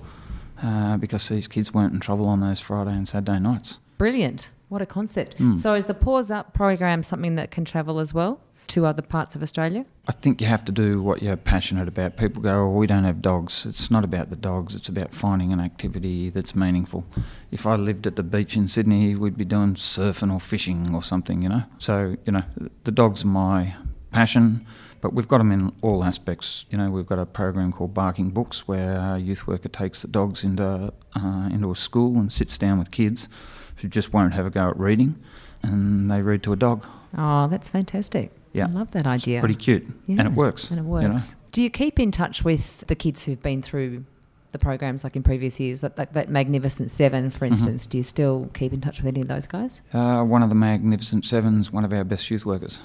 uh, 0.64 0.96
because 0.98 1.28
these 1.28 1.50
kids 1.50 1.74
weren't 1.74 1.94
in 1.94 2.00
trouble 2.00 2.28
on 2.28 2.40
those 2.40 2.62
Friday 2.62 2.92
and 2.92 3.08
Saturday 3.08 3.40
nights. 3.40 3.80
Brilliant. 3.98 4.52
What 4.70 4.82
a 4.82 4.86
concept. 4.86 5.38
Mm. 5.38 5.58
So, 5.58 5.74
is 5.74 5.86
the 5.86 5.94
Paws 5.94 6.32
Up 6.32 6.54
program 6.54 7.04
something 7.04 7.36
that 7.36 7.52
can 7.52 7.66
travel 7.66 8.00
as 8.00 8.14
well 8.14 8.40
to 8.68 8.86
other 8.86 9.02
parts 9.02 9.36
of 9.36 9.44
Australia? 9.44 9.86
I 10.08 10.12
think 10.12 10.40
you 10.40 10.48
have 10.48 10.64
to 10.66 10.72
do 10.72 11.02
what 11.02 11.24
you're 11.24 11.36
passionate 11.36 11.88
about. 11.88 12.16
People 12.16 12.42
go, 12.42 12.66
oh, 12.66 12.70
we 12.70 12.86
don't 12.86 13.06
have 13.06 13.22
dogs. 13.22 13.66
It's 13.66 13.90
not 13.90 14.04
about 14.04 14.30
the 14.30 14.36
dogs, 14.36 14.76
it's 14.76 14.90
about 14.90 15.14
finding 15.14 15.52
an 15.52 15.60
activity 15.60 16.30
that's 16.30 16.56
meaningful. 16.56 17.06
If 17.52 17.66
I 17.66 17.76
lived 17.76 18.06
at 18.06 18.16
the 18.16 18.24
beach 18.24 18.56
in 18.56 18.68
Sydney, 18.68 19.16
we'd 19.16 19.38
be 19.38 19.46
doing 19.46 19.74
surfing 19.74 20.32
or 20.32 20.40
fishing 20.40 20.94
or 20.94 21.02
something, 21.02 21.42
you 21.42 21.50
know. 21.50 21.64
So, 21.80 22.18
you 22.26 22.34
know, 22.34 22.44
the 22.84 22.92
dog's 22.92 23.24
are 23.24 23.28
my 23.28 23.76
passion. 24.12 24.66
But 25.02 25.14
we've 25.14 25.28
got 25.28 25.38
them 25.38 25.52
in 25.52 25.72
all 25.84 26.04
aspects. 26.04 26.66
You 26.72 26.80
know, 26.80 26.90
we've 26.90 27.06
got 27.06 27.20
a 27.20 27.28
program 27.28 27.72
called 27.72 27.94
Barking 27.94 28.32
Books, 28.32 28.68
where 28.68 28.98
a 28.98 29.20
youth 29.20 29.46
worker 29.46 29.70
takes 29.70 30.02
the 30.02 30.08
dogs 30.08 30.44
into 30.44 30.92
uh, 31.16 31.50
into 31.52 31.72
a 31.72 31.76
school 31.76 32.18
and 32.18 32.34
sits 32.34 32.58
down 32.58 32.80
with 32.80 32.90
kids 32.90 33.30
who 33.78 33.88
just 33.88 34.14
won't 34.14 34.34
have 34.34 34.48
a 34.48 34.50
go 34.50 34.70
at 34.70 34.80
reading, 34.80 35.22
and 35.62 36.10
they 36.10 36.24
read 36.24 36.42
to 36.44 36.54
a 36.54 36.56
dog. 36.56 36.88
Oh, 37.16 37.48
that's 37.48 37.70
fantastic. 37.70 38.32
Yeah, 38.56 38.66
I 38.66 38.70
love 38.70 38.92
that 38.92 39.06
idea. 39.06 39.38
It's 39.38 39.46
pretty 39.46 39.60
cute, 39.60 39.86
yeah. 40.08 40.20
and 40.20 40.28
it 40.28 40.34
works. 40.34 40.70
And 40.70 40.80
it 40.80 40.86
works. 40.86 41.04
You 41.04 41.10
know? 41.10 41.20
Do 41.52 41.64
you 41.64 41.70
keep 41.70 42.00
in 42.00 42.12
touch 42.12 42.44
with 42.44 42.86
the 42.88 42.96
kids 42.96 43.24
who've 43.24 43.42
been 43.42 43.62
through 43.62 44.06
the 44.52 44.60
programs 44.60 45.04
like 45.04 45.16
in 45.16 45.24
previous 45.24 45.60
years? 45.60 45.82
That, 45.82 45.96
that, 45.98 46.14
that 46.14 46.30
Magnificent 46.30 46.90
Seven, 46.90 47.30
for 47.30 47.46
mm-hmm. 47.46 47.54
instance, 47.54 47.84
mm-hmm. 47.84 47.92
do 47.92 47.98
you 47.98 48.04
still 48.04 48.50
keep 48.54 48.74
in 48.74 48.82
touch 48.82 48.98
with 48.98 49.08
any 49.08 49.22
of 49.22 49.28
those 49.28 49.48
guys? 49.48 49.82
Uh, 49.94 50.24
one 50.24 50.44
of 50.44 50.50
the 50.50 50.56
Magnificent 50.56 51.26
Sevens, 51.26 51.72
one 51.72 51.84
of 51.84 51.94
our 51.94 52.04
best 52.04 52.30
youth 52.32 52.46
workers. 52.46 52.80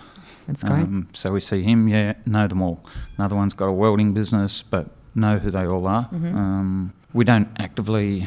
That's 0.47 0.65
great. 0.65 0.83
Um, 0.83 1.09
so 1.13 1.33
we 1.33 1.41
see 1.41 1.63
him, 1.63 1.87
yeah, 1.87 2.15
know 2.27 2.49
them 2.49 2.63
all. 2.63 2.85
Another 3.17 3.37
one's 3.37 3.55
got 3.55 3.67
a 3.67 3.73
welding 3.73 4.13
business, 4.13 4.63
but 4.63 4.89
know 5.15 5.39
who 5.39 5.51
they 5.51 5.67
all 5.67 5.87
are. 5.87 6.05
Mm-hmm. 6.07 6.37
Um, 6.37 6.93
we 7.13 7.25
don't 7.25 7.49
actively 7.59 8.27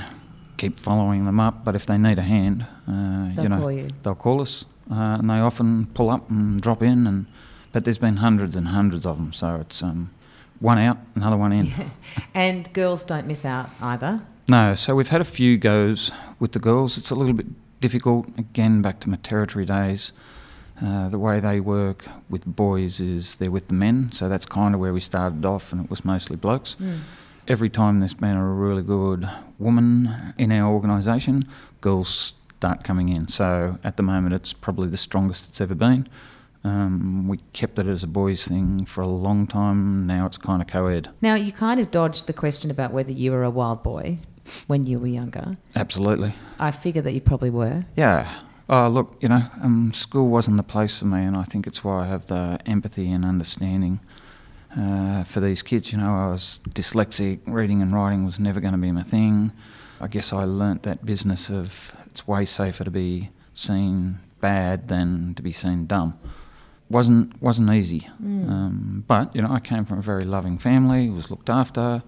keep 0.58 0.80
following 0.80 1.26
them 1.26 1.40
up, 1.40 1.66
but 1.66 1.76
if 1.76 1.86
they 1.86 1.98
need 1.98 2.20
a 2.20 2.24
hand, 2.24 2.66
uh, 2.88 3.42
you 3.42 3.50
know, 3.50 3.60
call 3.60 3.72
you. 3.72 3.88
they'll 4.04 4.16
call 4.16 4.42
us, 4.42 4.66
uh, 4.92 5.18
and 5.20 5.30
they 5.30 5.36
often 5.36 5.88
pull 5.88 6.10
up 6.10 6.30
and 6.30 6.62
drop 6.62 6.82
in. 6.82 7.08
And 7.08 7.26
but 7.72 7.84
there's 7.84 7.98
been 7.98 8.18
hundreds 8.18 8.56
and 8.56 8.70
hundreds 8.70 9.06
of 9.06 9.18
them, 9.18 9.34
so 9.34 9.56
it's 9.56 9.82
um, 9.84 10.12
one 10.60 10.78
out, 10.78 10.98
another 11.16 11.38
one 11.38 11.52
in. 11.52 11.66
Yeah. 11.68 11.90
And 12.34 12.72
girls 12.74 13.04
don't 13.04 13.28
miss 13.28 13.46
out 13.46 13.70
either. 13.82 14.22
No, 14.48 14.76
so 14.76 14.96
we've 14.96 15.10
had 15.10 15.22
a 15.22 15.26
few 15.26 15.58
goes 15.58 16.12
with 16.40 16.52
the 16.52 16.60
girls. 16.60 16.98
It's 16.98 17.12
a 17.12 17.16
little 17.16 17.34
bit 17.34 17.48
difficult. 17.80 18.28
Again, 18.38 18.82
back 18.82 19.00
to 19.02 19.10
my 19.10 19.18
territory 19.18 19.66
days. 19.66 20.12
Uh, 20.82 21.08
the 21.08 21.20
way 21.20 21.40
they 21.40 21.60
work 21.60 22.06
with 22.30 22.46
boys 22.46 23.00
is 23.00 23.38
they're 23.38 23.52
with 23.52 23.68
the 23.68 23.74
men, 23.74 24.12
so 24.12 24.28
that's 24.28 24.46
kind 24.46 24.74
of 24.74 24.82
where 24.82 24.94
we 24.94 25.00
started 25.00 25.46
off, 25.46 25.72
and 25.72 25.84
it 25.84 25.90
was 25.90 26.04
mostly 26.04 26.36
blokes. 26.36 26.76
Mm. 26.80 27.00
Every 27.48 27.70
time 27.70 28.00
there's 28.00 28.14
been 28.14 28.36
a 28.36 28.46
really 28.46 28.82
good 28.82 29.30
woman 29.60 30.34
in 30.38 30.52
our 30.52 30.74
organisation, 30.74 31.44
girls 31.82 32.34
start 32.64 32.82
coming 32.82 33.10
in. 33.10 33.28
So 33.28 33.78
at 33.84 33.98
the 33.98 34.04
moment, 34.04 34.34
it's 34.34 34.54
probably 34.54 34.88
the 34.88 34.96
strongest 34.96 35.50
it's 35.50 35.60
ever 35.60 35.76
been. 35.76 36.08
Um, 36.64 37.28
we 37.28 37.40
kept 37.52 37.78
it 37.78 37.88
as 37.88 38.04
a 38.04 38.08
boys' 38.08 38.48
thing 38.48 38.86
for 38.86 39.02
a 39.02 39.08
long 39.08 39.48
time. 39.48 40.08
Now 40.08 40.26
it's 40.28 40.38
kind 40.38 40.62
of 40.62 40.70
co 40.70 40.88
ed. 40.88 41.10
Now, 41.22 41.36
you 41.36 41.52
kind 41.52 41.82
of 41.82 41.92
dodged 41.92 42.26
the 42.26 42.32
question 42.32 42.72
about 42.72 42.94
whether 42.94 43.12
you 43.12 43.34
were 43.34 43.44
a 43.44 43.50
wild 43.50 43.84
boy 43.84 44.20
when 44.68 44.86
you 44.86 44.98
were 44.98 45.08
younger. 45.08 45.58
Absolutely. 45.76 46.36
I 46.58 46.72
figure 46.72 47.02
that 47.02 47.12
you 47.12 47.20
probably 47.20 47.50
were. 47.50 47.84
Yeah. 47.98 48.34
Oh, 48.70 48.88
look, 48.88 49.18
you 49.20 49.28
know, 49.28 49.44
um, 49.62 49.92
school 49.92 50.30
wasn't 50.30 50.56
the 50.56 50.64
place 50.64 50.98
for 50.98 51.04
me, 51.04 51.22
and 51.22 51.36
I 51.36 51.44
think 51.44 51.68
it's 51.68 51.84
why 51.84 52.04
I 52.04 52.08
have 52.08 52.28
the 52.28 52.60
empathy 52.66 53.12
and 53.12 53.26
understanding 53.26 54.00
uh, 54.78 55.26
for 55.26 55.42
these 55.42 55.62
kids. 55.64 55.92
You 55.92 55.98
know, 55.98 56.14
I 56.16 56.32
was 56.32 56.62
dyslexic, 56.70 57.42
reading 57.46 57.82
and 57.82 57.94
writing 57.94 58.26
was 58.26 58.40
never 58.40 58.62
going 58.62 58.72
to 58.72 58.78
be 58.78 58.94
my 58.94 59.04
thing. 59.04 59.52
I 60.00 60.08
guess 60.08 60.32
I 60.32 60.46
learnt 60.46 60.84
that 60.84 61.06
business 61.06 61.50
of 61.50 61.94
it's 62.14 62.28
way 62.28 62.46
safer 62.46 62.84
to 62.84 62.92
be 62.92 63.32
seen 63.54 64.20
bad 64.40 64.88
than 64.88 65.34
to 65.34 65.42
be 65.42 65.52
seen 65.52 65.88
dumb. 65.88 66.14
wasn't 66.88 67.42
wasn't 67.42 67.72
easy, 67.72 68.02
mm. 68.22 68.48
um, 68.48 69.04
but 69.08 69.36
you 69.36 69.42
know, 69.42 69.52
I 69.52 69.60
came 69.60 69.84
from 69.84 69.98
a 69.98 70.02
very 70.04 70.26
loving 70.26 70.60
family, 70.60 71.10
was 71.10 71.32
looked 71.32 71.50
after. 71.50 72.04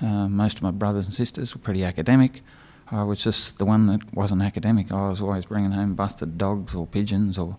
Uh, 0.00 0.28
most 0.28 0.56
of 0.56 0.62
my 0.62 0.70
brothers 0.70 1.04
and 1.04 1.14
sisters 1.14 1.54
were 1.54 1.60
pretty 1.60 1.84
academic. 1.84 2.40
I 2.90 3.02
was 3.02 3.18
just 3.22 3.58
the 3.58 3.66
one 3.66 3.86
that 3.88 4.00
wasn't 4.14 4.40
academic. 4.40 4.90
I 4.90 5.08
was 5.08 5.20
always 5.20 5.44
bringing 5.44 5.72
home 5.72 5.94
busted 5.94 6.38
dogs 6.38 6.74
or 6.74 6.86
pigeons, 6.86 7.36
or 7.38 7.58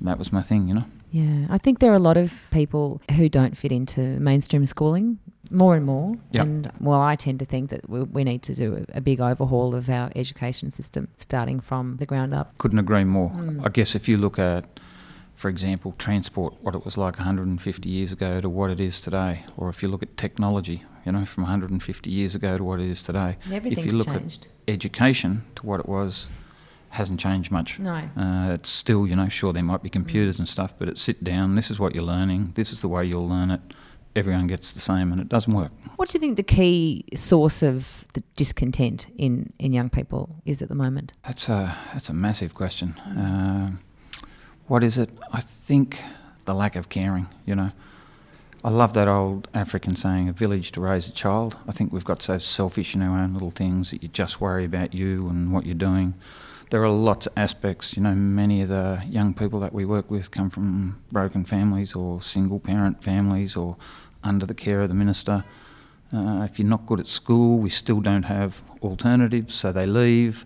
that 0.00 0.18
was 0.18 0.32
my 0.32 0.42
thing, 0.42 0.68
you 0.68 0.74
know. 0.74 0.84
Yeah, 1.10 1.46
I 1.50 1.58
think 1.58 1.80
there 1.80 1.90
are 1.90 2.02
a 2.04 2.06
lot 2.10 2.16
of 2.16 2.46
people 2.52 3.02
who 3.16 3.28
don't 3.28 3.56
fit 3.56 3.72
into 3.72 4.00
mainstream 4.20 4.64
schooling 4.66 5.18
more 5.50 5.74
and 5.76 5.86
more. 5.86 6.16
Yep. 6.32 6.42
And 6.42 6.72
well, 6.80 7.00
I 7.00 7.16
tend 7.16 7.38
to 7.38 7.44
think 7.44 7.70
that 7.70 7.88
we, 7.88 8.02
we 8.02 8.24
need 8.24 8.42
to 8.42 8.54
do 8.54 8.84
a, 8.92 8.98
a, 8.98 9.00
big 9.00 9.20
overhaul 9.20 9.74
of 9.74 9.88
our 9.88 10.10
education 10.14 10.70
system, 10.70 11.08
starting 11.16 11.60
from 11.60 11.96
the 11.96 12.06
ground 12.06 12.34
up. 12.34 12.56
Couldn't 12.58 12.78
agree 12.78 13.04
more. 13.04 13.30
Mm. 13.30 13.64
I 13.64 13.70
guess 13.70 13.94
if 13.94 14.08
you 14.08 14.16
look 14.16 14.38
at, 14.38 14.80
for 15.34 15.48
example, 15.48 15.94
transport, 15.98 16.54
what 16.60 16.74
it 16.74 16.84
was 16.84 16.98
like 16.98 17.16
150 17.16 17.88
years 17.88 18.12
ago 18.12 18.40
to 18.40 18.48
what 18.48 18.70
it 18.70 18.80
is 18.80 19.00
today, 19.00 19.44
or 19.56 19.68
if 19.70 19.82
you 19.82 19.88
look 19.88 20.02
at 20.02 20.16
technology, 20.16 20.84
you 21.04 21.12
know, 21.12 21.24
from 21.24 21.44
150 21.44 22.10
years 22.10 22.34
ago 22.34 22.58
to 22.58 22.64
what 22.64 22.80
it 22.80 22.86
is 22.86 23.02
today. 23.02 23.38
Everything's 23.50 23.86
if 23.86 23.92
you 23.92 23.98
look 23.98 24.08
changed. 24.08 24.46
at 24.46 24.74
education 24.74 25.44
to 25.56 25.66
what 25.66 25.80
it 25.80 25.88
was, 25.88 26.28
hasn't 26.90 27.20
changed 27.20 27.50
much. 27.50 27.78
No. 27.78 28.08
Uh, 28.16 28.52
it's 28.52 28.68
still, 28.68 29.06
you 29.06 29.16
know, 29.16 29.28
sure 29.28 29.52
there 29.52 29.62
might 29.62 29.82
be 29.82 29.88
computers 29.88 30.36
mm. 30.36 30.40
and 30.40 30.48
stuff, 30.48 30.74
but 30.78 30.88
it's 30.88 31.00
sit 31.00 31.24
down. 31.24 31.54
This 31.54 31.70
is 31.70 31.78
what 31.78 31.94
you're 31.94 32.04
learning. 32.04 32.52
This 32.54 32.72
is 32.72 32.82
the 32.82 32.88
way 32.88 33.04
you'll 33.04 33.28
learn 33.28 33.50
it. 33.50 33.60
Everyone 34.16 34.46
gets 34.46 34.74
the 34.74 34.80
same, 34.80 35.12
and 35.12 35.20
it 35.20 35.28
doesn't 35.28 35.52
work. 35.52 35.70
What 35.96 36.08
do 36.08 36.16
you 36.16 36.20
think 36.20 36.36
the 36.36 36.42
key 36.42 37.04
source 37.14 37.62
of 37.62 38.04
the 38.14 38.22
discontent 38.34 39.06
in, 39.16 39.52
in 39.58 39.72
young 39.72 39.88
people 39.88 40.42
is 40.44 40.62
at 40.62 40.68
the 40.68 40.74
moment? 40.74 41.12
That's 41.24 41.48
a 41.48 41.76
that's 41.92 42.08
a 42.08 42.12
massive 42.12 42.54
question. 42.54 42.98
Uh, 42.98 43.70
what 44.66 44.82
is 44.82 44.98
it? 44.98 45.10
I 45.32 45.40
think 45.40 46.02
the 46.44 46.54
lack 46.54 46.74
of 46.74 46.88
caring. 46.88 47.28
You 47.46 47.54
know, 47.54 47.70
I 48.64 48.70
love 48.70 48.92
that 48.94 49.08
old 49.08 49.48
African 49.54 49.96
saying, 49.96 50.28
a 50.28 50.32
village 50.32 50.72
to 50.72 50.80
raise 50.80 51.08
a 51.08 51.12
child. 51.12 51.56
I 51.68 51.72
think 51.72 51.92
we've 51.92 52.04
got 52.04 52.20
so 52.20 52.38
selfish 52.38 52.94
in 52.94 53.02
our 53.02 53.18
own 53.18 53.32
little 53.32 53.50
things 53.50 53.90
that 53.90 54.02
you 54.02 54.08
just 54.08 54.40
worry 54.40 54.64
about 54.64 54.92
you 54.92 55.28
and 55.28 55.52
what 55.52 55.64
you're 55.64 55.74
doing. 55.74 56.14
There 56.70 56.84
are 56.84 56.90
lots 56.90 57.26
of 57.26 57.32
aspects, 57.36 57.96
you 57.96 58.02
know, 58.02 58.14
many 58.14 58.62
of 58.62 58.68
the 58.68 59.02
young 59.08 59.34
people 59.34 59.58
that 59.58 59.72
we 59.72 59.84
work 59.84 60.08
with 60.08 60.30
come 60.30 60.50
from 60.50 61.02
broken 61.10 61.44
families 61.44 61.94
or 61.94 62.22
single 62.22 62.60
parent 62.60 63.02
families 63.02 63.56
or 63.56 63.76
under 64.22 64.46
the 64.46 64.54
care 64.54 64.80
of 64.80 64.88
the 64.88 64.94
minister. 64.94 65.44
Uh, 66.12 66.42
if 66.48 66.60
you're 66.60 66.68
not 66.68 66.86
good 66.86 67.00
at 67.00 67.08
school, 67.08 67.58
we 67.58 67.70
still 67.70 68.00
don't 68.00 68.22
have 68.22 68.62
alternatives, 68.82 69.52
so 69.52 69.72
they 69.72 69.84
leave. 69.84 70.44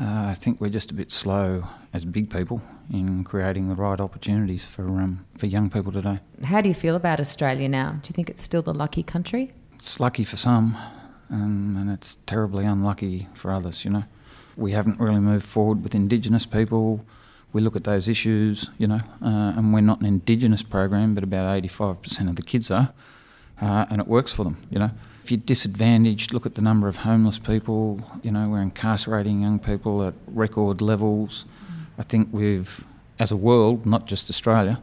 uh, 0.00 0.28
I 0.30 0.34
think 0.34 0.60
we're 0.60 0.70
just 0.70 0.90
a 0.90 0.94
bit 0.94 1.10
slow 1.10 1.64
as 1.92 2.04
big 2.04 2.30
people 2.30 2.62
in 2.90 3.22
creating 3.24 3.68
the 3.68 3.74
right 3.74 4.00
opportunities 4.00 4.64
for 4.64 4.84
um, 4.84 5.26
for 5.36 5.46
young 5.46 5.68
people 5.68 5.92
today. 5.92 6.20
How 6.44 6.60
do 6.62 6.68
you 6.68 6.74
feel 6.74 6.96
about 6.96 7.20
Australia 7.20 7.68
now? 7.68 7.98
Do 8.02 8.08
you 8.08 8.14
think 8.14 8.30
it's 8.30 8.42
still 8.42 8.62
the 8.62 8.74
lucky 8.74 9.02
country? 9.02 9.52
It's 9.78 10.00
lucky 10.00 10.24
for 10.24 10.36
some, 10.36 10.76
um, 11.30 11.76
and 11.78 11.90
it's 11.90 12.16
terribly 12.26 12.64
unlucky 12.64 13.28
for 13.34 13.50
others. 13.52 13.84
You 13.84 13.90
know, 13.90 14.04
we 14.60 14.72
haven't 14.72 15.00
really 15.00 15.20
moved 15.20 15.46
forward 15.46 15.82
with 15.82 15.94
Indigenous 15.94 16.46
people. 16.46 17.04
We 17.52 17.60
look 17.60 17.74
at 17.74 17.84
those 17.84 18.08
issues, 18.08 18.70
you 18.78 18.86
know, 18.86 19.00
uh, 19.20 19.56
and 19.56 19.74
we're 19.74 19.80
not 19.80 20.00
an 20.00 20.06
Indigenous 20.06 20.62
program, 20.62 21.14
but 21.14 21.24
about 21.24 21.56
eighty-five 21.56 22.00
percent 22.02 22.28
of 22.28 22.36
the 22.36 22.42
kids 22.42 22.70
are, 22.70 22.92
uh, 23.60 23.86
and 23.90 24.00
it 24.00 24.06
works 24.06 24.32
for 24.32 24.44
them. 24.44 24.58
You 24.70 24.78
know, 24.78 24.90
if 25.24 25.32
you're 25.32 25.40
disadvantaged, 25.40 26.32
look 26.32 26.46
at 26.46 26.54
the 26.54 26.62
number 26.62 26.86
of 26.86 26.96
homeless 26.98 27.38
people. 27.40 28.00
You 28.22 28.30
know, 28.30 28.48
we're 28.48 28.62
incarcerating 28.62 29.42
young 29.42 29.58
people 29.58 30.06
at 30.06 30.14
record 30.28 30.80
levels. 30.80 31.46
I 31.98 32.02
think 32.02 32.28
we've, 32.30 32.84
as 33.18 33.32
a 33.32 33.36
world, 33.36 33.84
not 33.84 34.06
just 34.06 34.30
Australia, 34.30 34.80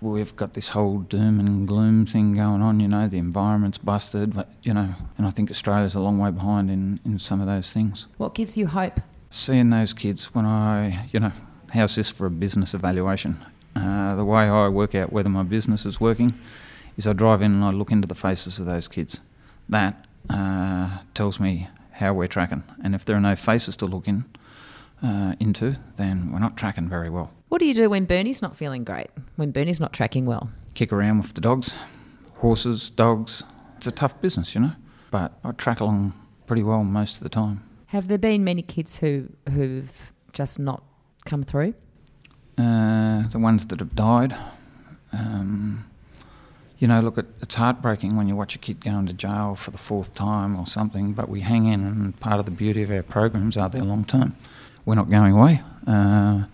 we've 0.00 0.36
got 0.36 0.52
this 0.52 0.70
whole 0.70 0.98
doom 0.98 1.40
and 1.40 1.66
gloom 1.66 2.06
thing 2.06 2.34
going 2.34 2.60
on. 2.60 2.78
You 2.78 2.88
know, 2.88 3.08
the 3.08 3.18
environment's 3.18 3.78
busted, 3.78 4.34
but, 4.34 4.48
you 4.62 4.74
know, 4.74 4.94
and 5.16 5.26
I 5.26 5.30
think 5.30 5.50
Australia's 5.50 5.94
a 5.94 6.00
long 6.00 6.18
way 6.18 6.30
behind 6.30 6.70
in, 6.70 7.00
in 7.04 7.18
some 7.18 7.40
of 7.40 7.46
those 7.46 7.72
things. 7.72 8.06
What 8.18 8.34
gives 8.34 8.56
you 8.56 8.66
hope? 8.66 9.00
Seeing 9.34 9.70
those 9.70 9.94
kids 9.94 10.34
when 10.34 10.44
I, 10.44 11.06
you 11.10 11.18
know, 11.18 11.32
how's 11.70 11.94
this 11.94 12.10
for 12.10 12.26
a 12.26 12.30
business 12.30 12.74
evaluation? 12.74 13.42
Uh, 13.74 14.14
the 14.14 14.26
way 14.26 14.42
I 14.42 14.68
work 14.68 14.94
out 14.94 15.10
whether 15.10 15.30
my 15.30 15.42
business 15.42 15.86
is 15.86 15.98
working 15.98 16.32
is 16.98 17.06
I 17.06 17.14
drive 17.14 17.40
in 17.40 17.54
and 17.54 17.64
I 17.64 17.70
look 17.70 17.90
into 17.90 18.06
the 18.06 18.14
faces 18.14 18.60
of 18.60 18.66
those 18.66 18.88
kids 18.88 19.22
that 19.70 20.04
uh, 20.28 20.98
tells 21.14 21.40
me 21.40 21.70
how 21.92 22.12
we're 22.12 22.28
tracking. 22.28 22.62
And 22.84 22.94
if 22.94 23.06
there 23.06 23.16
are 23.16 23.20
no 23.20 23.34
faces 23.34 23.74
to 23.76 23.86
look 23.86 24.06
in 24.06 24.26
uh, 25.02 25.34
into, 25.40 25.76
then 25.96 26.30
we're 26.30 26.38
not 26.38 26.58
tracking 26.58 26.90
very 26.90 27.08
well. 27.08 27.30
What 27.48 27.58
do 27.58 27.64
you 27.64 27.72
do 27.72 27.88
when 27.88 28.04
Bernie's 28.04 28.42
not 28.42 28.54
feeling 28.54 28.84
great? 28.84 29.08
When 29.36 29.50
Bernie's 29.50 29.80
not 29.80 29.94
tracking 29.94 30.26
well? 30.26 30.50
Kick 30.74 30.92
around 30.92 31.22
with 31.22 31.32
the 31.32 31.40
dogs, 31.40 31.74
horses, 32.34 32.90
dogs. 32.90 33.44
It's 33.78 33.86
a 33.86 33.92
tough 33.92 34.20
business, 34.20 34.54
you 34.54 34.60
know. 34.60 34.72
But 35.10 35.32
I 35.42 35.52
track 35.52 35.80
along 35.80 36.12
pretty 36.46 36.62
well 36.62 36.84
most 36.84 37.16
of 37.16 37.22
the 37.22 37.30
time. 37.30 37.62
Have 37.92 38.08
there 38.08 38.16
been 38.16 38.42
many 38.42 38.62
kids 38.62 39.00
who 39.00 39.28
who've 39.50 40.12
just 40.32 40.58
not 40.58 40.82
come 41.26 41.42
through? 41.42 41.74
Uh, 42.56 43.28
the 43.28 43.38
ones 43.38 43.66
that 43.66 43.80
have 43.80 43.94
died. 43.94 44.34
Um, 45.12 45.84
you 46.78 46.88
know, 46.88 47.00
look, 47.00 47.18
it's 47.18 47.54
heartbreaking 47.54 48.16
when 48.16 48.28
you 48.28 48.34
watch 48.34 48.54
a 48.54 48.58
kid 48.58 48.82
going 48.82 49.08
to 49.08 49.12
jail 49.12 49.54
for 49.56 49.72
the 49.72 49.78
fourth 49.78 50.14
time 50.14 50.58
or 50.58 50.66
something, 50.66 51.12
but 51.12 51.28
we 51.28 51.42
hang 51.42 51.66
in, 51.66 51.84
and 51.84 52.18
part 52.18 52.40
of 52.40 52.46
the 52.46 52.50
beauty 52.50 52.82
of 52.82 52.90
our 52.90 53.02
programs 53.02 53.58
are 53.58 53.68
they're 53.68 53.82
long 53.82 54.06
term. 54.06 54.36
We're 54.86 54.94
not 54.94 55.10
going 55.10 55.34
away. 55.34 55.60
Uh, 55.86 56.44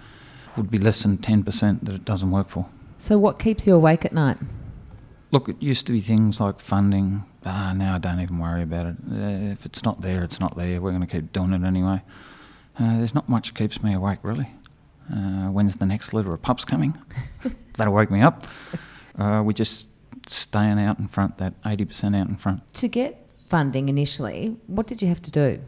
would 0.56 0.72
be 0.72 0.78
less 0.78 1.04
than 1.04 1.18
10% 1.18 1.84
that 1.84 1.94
it 1.94 2.04
doesn't 2.04 2.32
work 2.32 2.48
for. 2.48 2.66
So, 2.98 3.16
what 3.16 3.38
keeps 3.38 3.64
you 3.64 3.76
awake 3.76 4.04
at 4.04 4.12
night? 4.12 4.38
Look, 5.30 5.48
it 5.48 5.62
used 5.62 5.86
to 5.86 5.92
be 5.92 6.00
things 6.00 6.40
like 6.40 6.58
funding. 6.58 7.22
Ah, 7.50 7.72
now 7.72 7.94
I 7.94 7.98
don't 7.98 8.20
even 8.20 8.38
worry 8.38 8.62
about 8.62 8.84
it. 8.86 8.96
Uh, 9.10 9.52
if 9.52 9.64
it's 9.64 9.82
not 9.82 10.02
there, 10.02 10.22
it's 10.22 10.38
not 10.38 10.54
there. 10.54 10.82
We're 10.82 10.90
going 10.90 11.00
to 11.00 11.06
keep 11.06 11.32
doing 11.32 11.54
it 11.54 11.64
anyway. 11.64 12.02
Uh, 12.78 12.98
there's 12.98 13.14
not 13.14 13.26
much 13.26 13.54
keeps 13.54 13.82
me 13.82 13.94
awake, 13.94 14.18
really. 14.22 14.50
Uh, 15.10 15.48
when's 15.48 15.76
the 15.76 15.86
next 15.86 16.12
litter 16.12 16.34
of 16.34 16.42
pups 16.42 16.66
coming? 16.66 16.98
That'll 17.78 17.94
wake 17.94 18.10
me 18.10 18.20
up. 18.20 18.46
Uh, 19.18 19.42
we 19.42 19.54
just 19.54 19.86
staying 20.26 20.78
out 20.78 20.98
in 20.98 21.08
front, 21.08 21.38
that 21.38 21.60
80% 21.62 22.14
out 22.14 22.28
in 22.28 22.36
front. 22.36 22.74
To 22.74 22.88
get 22.88 23.26
funding 23.48 23.88
initially, 23.88 24.58
what 24.66 24.86
did 24.86 25.00
you 25.00 25.08
have 25.08 25.22
to 25.22 25.30
do? 25.30 25.60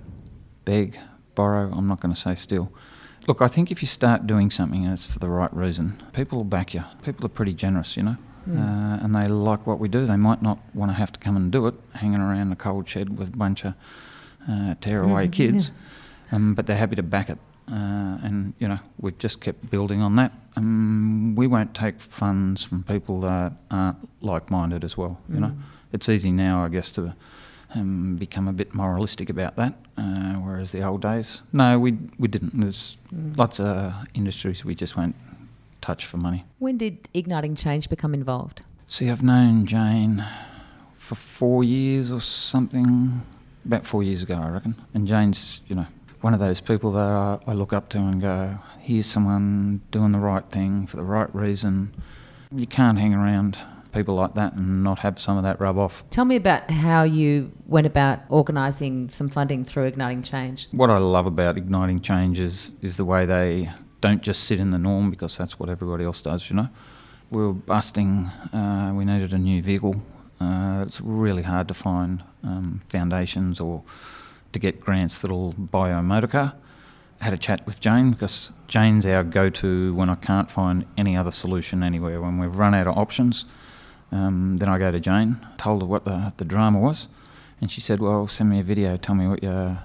Beg, 0.66 0.98
borrow, 1.34 1.72
I'm 1.72 1.88
not 1.88 2.00
going 2.00 2.14
to 2.14 2.20
say 2.20 2.34
steal. 2.34 2.70
Look, 3.26 3.40
I 3.40 3.48
think 3.48 3.72
if 3.72 3.80
you 3.80 3.88
start 3.88 4.26
doing 4.26 4.50
something 4.50 4.84
and 4.84 4.92
it's 4.92 5.06
for 5.06 5.18
the 5.18 5.30
right 5.30 5.52
reason, 5.54 6.02
people 6.12 6.38
will 6.38 6.44
back 6.44 6.74
you. 6.74 6.84
People 7.02 7.24
are 7.24 7.30
pretty 7.30 7.54
generous, 7.54 7.96
you 7.96 8.02
know, 8.02 8.16
mm. 8.48 8.58
uh, 8.58 9.04
and 9.04 9.14
they 9.14 9.28
like 9.28 9.66
what 9.66 9.78
we 9.78 9.88
do. 9.88 10.06
They 10.06 10.16
might 10.16 10.42
not 10.42 10.58
want 10.74 10.90
to 10.90 10.94
have 10.94 11.12
to 11.12 11.20
come 11.20 11.36
and 11.36 11.50
do 11.50 11.66
it, 11.66 11.74
hanging 11.94 12.20
around 12.20 12.52
a 12.52 12.56
cold 12.56 12.88
shed 12.88 13.18
with 13.18 13.28
a 13.28 13.36
bunch 13.36 13.64
of 13.64 13.74
uh, 14.48 14.74
tearaway 14.80 15.28
mm, 15.28 15.32
kids, 15.32 15.72
yeah. 16.30 16.36
um, 16.36 16.54
but 16.54 16.66
they're 16.66 16.76
happy 16.76 16.96
to 16.96 17.02
back 17.02 17.30
it. 17.30 17.38
Uh, 17.70 18.18
and 18.24 18.52
you 18.58 18.66
know 18.66 18.80
we've 19.00 19.18
just 19.18 19.40
kept 19.40 19.70
building 19.70 20.02
on 20.02 20.16
that. 20.16 20.32
Um, 20.56 21.34
we 21.36 21.46
won't 21.46 21.74
take 21.74 22.00
funds 22.00 22.64
from 22.64 22.82
people 22.82 23.20
that 23.20 23.52
aren't 23.70 24.08
like-minded 24.22 24.82
as 24.82 24.96
well. 24.96 25.20
You 25.28 25.36
mm. 25.36 25.40
know, 25.40 25.52
it's 25.92 26.08
easy 26.08 26.32
now, 26.32 26.64
I 26.64 26.68
guess, 26.68 26.90
to 26.92 27.14
um, 27.74 28.16
become 28.16 28.48
a 28.48 28.52
bit 28.52 28.74
moralistic 28.74 29.30
about 29.30 29.54
that, 29.56 29.74
uh, 29.96 30.34
whereas 30.34 30.72
the 30.72 30.82
old 30.82 31.02
days, 31.02 31.42
no, 31.52 31.78
we 31.78 31.96
we 32.18 32.26
didn't. 32.26 32.58
There's 32.60 32.98
mm. 33.14 33.36
lots 33.36 33.60
of 33.60 33.94
industries 34.14 34.64
we 34.64 34.74
just 34.74 34.96
won't 34.96 35.14
touch 35.80 36.06
for 36.06 36.16
money. 36.16 36.44
When 36.58 36.76
did 36.76 37.08
Igniting 37.14 37.54
Change 37.56 37.88
become 37.88 38.14
involved? 38.14 38.62
See, 38.86 39.10
I've 39.10 39.22
known 39.22 39.66
Jane 39.66 40.24
for 40.96 41.14
four 41.14 41.64
years 41.64 42.12
or 42.12 42.20
something, 42.20 43.22
about 43.64 43.86
four 43.86 44.02
years 44.02 44.22
ago, 44.22 44.34
I 44.34 44.48
reckon. 44.48 44.76
And 44.94 45.06
Jane's, 45.06 45.60
you 45.66 45.74
know, 45.74 45.86
one 46.20 46.34
of 46.34 46.40
those 46.40 46.60
people 46.60 46.92
that 46.92 47.00
I, 47.00 47.38
I, 47.46 47.52
look 47.52 47.72
up 47.72 47.88
to 47.90 47.98
and 47.98 48.20
go, 48.20 48.58
here's 48.78 49.06
someone 49.06 49.80
doing 49.90 50.12
the 50.12 50.18
right 50.18 50.44
thing 50.50 50.86
for 50.86 50.96
the 50.96 51.02
right 51.02 51.34
reason. 51.34 51.94
You 52.54 52.66
can't 52.66 52.98
hang 52.98 53.14
around 53.14 53.58
people 53.92 54.14
like 54.14 54.34
that 54.34 54.52
and 54.52 54.84
not 54.84 55.00
have 55.00 55.18
some 55.18 55.36
of 55.36 55.42
that 55.42 55.60
rub 55.60 55.78
off. 55.78 56.04
Tell 56.10 56.24
me 56.24 56.36
about 56.36 56.70
how 56.70 57.02
you 57.02 57.52
went 57.66 57.86
about 57.86 58.20
organising 58.28 59.10
some 59.10 59.28
funding 59.28 59.64
through 59.64 59.84
Igniting 59.84 60.22
Change. 60.22 60.68
What 60.72 60.90
I 60.90 60.98
love 60.98 61.26
about 61.26 61.56
Igniting 61.56 62.00
Change 62.00 62.38
is, 62.38 62.72
is 62.82 62.96
the 62.96 63.04
way 63.04 63.26
they 63.26 63.70
don't 64.00 64.22
just 64.22 64.44
sit 64.44 64.60
in 64.60 64.70
the 64.70 64.78
norm 64.78 65.10
because 65.10 65.36
that's 65.36 65.58
what 65.58 65.68
everybody 65.68 66.04
else 66.04 66.22
does, 66.22 66.50
you 66.50 66.56
know. 66.56 66.68
We 67.30 67.42
were 67.42 67.52
busting, 67.52 68.26
uh, 68.52 68.92
we 68.94 69.04
needed 69.04 69.32
a 69.32 69.38
new 69.38 69.62
vehicle. 69.62 70.02
Uh, 70.40 70.82
it's 70.86 71.00
really 71.00 71.42
hard 71.42 71.68
to 71.68 71.74
find 71.74 72.24
um, 72.42 72.82
foundations 72.88 73.60
or 73.60 73.82
to 74.52 74.58
get 74.58 74.80
grants 74.80 75.20
that'll 75.20 75.52
buy 75.52 75.90
a 75.90 76.02
motor 76.02 76.26
car. 76.26 76.54
I 77.20 77.24
had 77.24 77.34
a 77.34 77.38
chat 77.38 77.66
with 77.66 77.80
Jane 77.80 78.10
because 78.12 78.50
Jane's 78.66 79.04
our 79.04 79.22
go 79.22 79.50
to 79.50 79.94
when 79.94 80.08
I 80.08 80.14
can't 80.14 80.50
find 80.50 80.86
any 80.96 81.16
other 81.16 81.30
solution 81.30 81.82
anywhere. 81.82 82.20
When 82.20 82.38
we've 82.38 82.56
run 82.56 82.74
out 82.74 82.86
of 82.86 82.96
options, 82.96 83.44
um, 84.10 84.56
then 84.58 84.68
I 84.68 84.78
go 84.78 84.90
to 84.90 84.98
Jane, 84.98 85.46
told 85.58 85.82
her 85.82 85.86
what 85.86 86.04
the, 86.04 86.32
the 86.38 86.44
drama 86.44 86.80
was, 86.80 87.08
and 87.60 87.70
she 87.70 87.80
said, 87.82 88.00
Well, 88.00 88.26
send 88.26 88.48
me 88.48 88.58
a 88.60 88.62
video, 88.62 88.96
tell 88.96 89.14
me 89.14 89.28
what 89.28 89.42
you're 89.42 89.78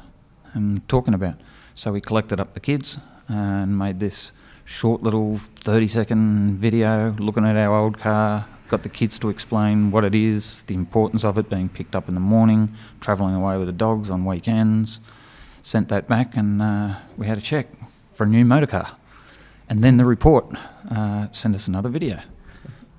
um, 0.55 0.81
talking 0.87 1.13
about. 1.13 1.35
So 1.75 1.91
we 1.91 1.99
collected 1.99 2.39
up 2.39 2.53
the 2.53 2.61
kids 2.61 2.99
and 3.27 3.77
made 3.77 3.99
this 3.99 4.31
short 4.65 5.03
little 5.03 5.39
30 5.61 5.87
second 5.87 6.57
video 6.57 7.11
looking 7.19 7.45
at 7.45 7.55
our 7.55 7.77
old 7.77 7.99
car, 7.99 8.47
got 8.67 8.83
the 8.83 8.89
kids 8.89 9.19
to 9.19 9.29
explain 9.29 9.91
what 9.91 10.03
it 10.03 10.15
is, 10.15 10.63
the 10.63 10.73
importance 10.73 11.23
of 11.23 11.37
it 11.37 11.49
being 11.49 11.69
picked 11.69 11.95
up 11.95 12.07
in 12.07 12.15
the 12.15 12.19
morning, 12.19 12.73
travelling 12.99 13.35
away 13.35 13.57
with 13.57 13.67
the 13.67 13.73
dogs 13.73 14.09
on 14.09 14.25
weekends. 14.25 14.99
Sent 15.61 15.89
that 15.89 16.07
back, 16.07 16.37
and 16.37 16.61
uh, 16.61 16.95
we 17.17 17.25
had 17.25 17.37
a 17.37 17.41
check 17.41 17.67
for 18.13 18.23
a 18.23 18.27
new 18.27 18.45
motor 18.45 18.67
car. 18.67 18.97
And 19.67 19.79
then 19.79 19.97
the 19.97 20.05
report 20.05 20.45
uh, 20.91 21.27
sent 21.31 21.55
us 21.55 21.67
another 21.67 21.89
video, 21.89 22.19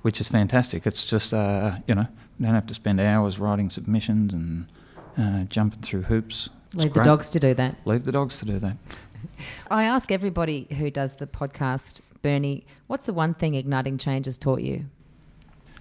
which 0.01 0.19
is 0.19 0.27
fantastic. 0.27 0.85
It's 0.85 1.05
just, 1.05 1.33
uh, 1.33 1.77
you 1.87 1.95
know, 1.95 2.07
you 2.37 2.45
don't 2.45 2.55
have 2.55 2.67
to 2.67 2.73
spend 2.73 2.99
hours 2.99 3.39
writing 3.39 3.69
submissions 3.69 4.33
and 4.33 4.67
uh, 5.17 5.43
jumping 5.45 5.81
through 5.81 6.03
hoops. 6.03 6.49
Leave 6.73 6.93
the 6.93 7.03
dogs 7.03 7.29
to 7.29 7.39
do 7.39 7.53
that. 7.53 7.77
Leave 7.85 8.03
the 8.03 8.11
dogs 8.11 8.37
to 8.39 8.45
do 8.45 8.59
that. 8.59 8.75
I 9.71 9.83
ask 9.83 10.11
everybody 10.11 10.67
who 10.77 10.89
does 10.89 11.15
the 11.15 11.27
podcast, 11.27 12.01
Bernie, 12.21 12.65
what's 12.87 13.05
the 13.05 13.13
one 13.13 13.33
thing 13.33 13.55
Igniting 13.55 13.97
Change 13.97 14.25
has 14.25 14.37
taught 14.37 14.61
you? 14.61 14.85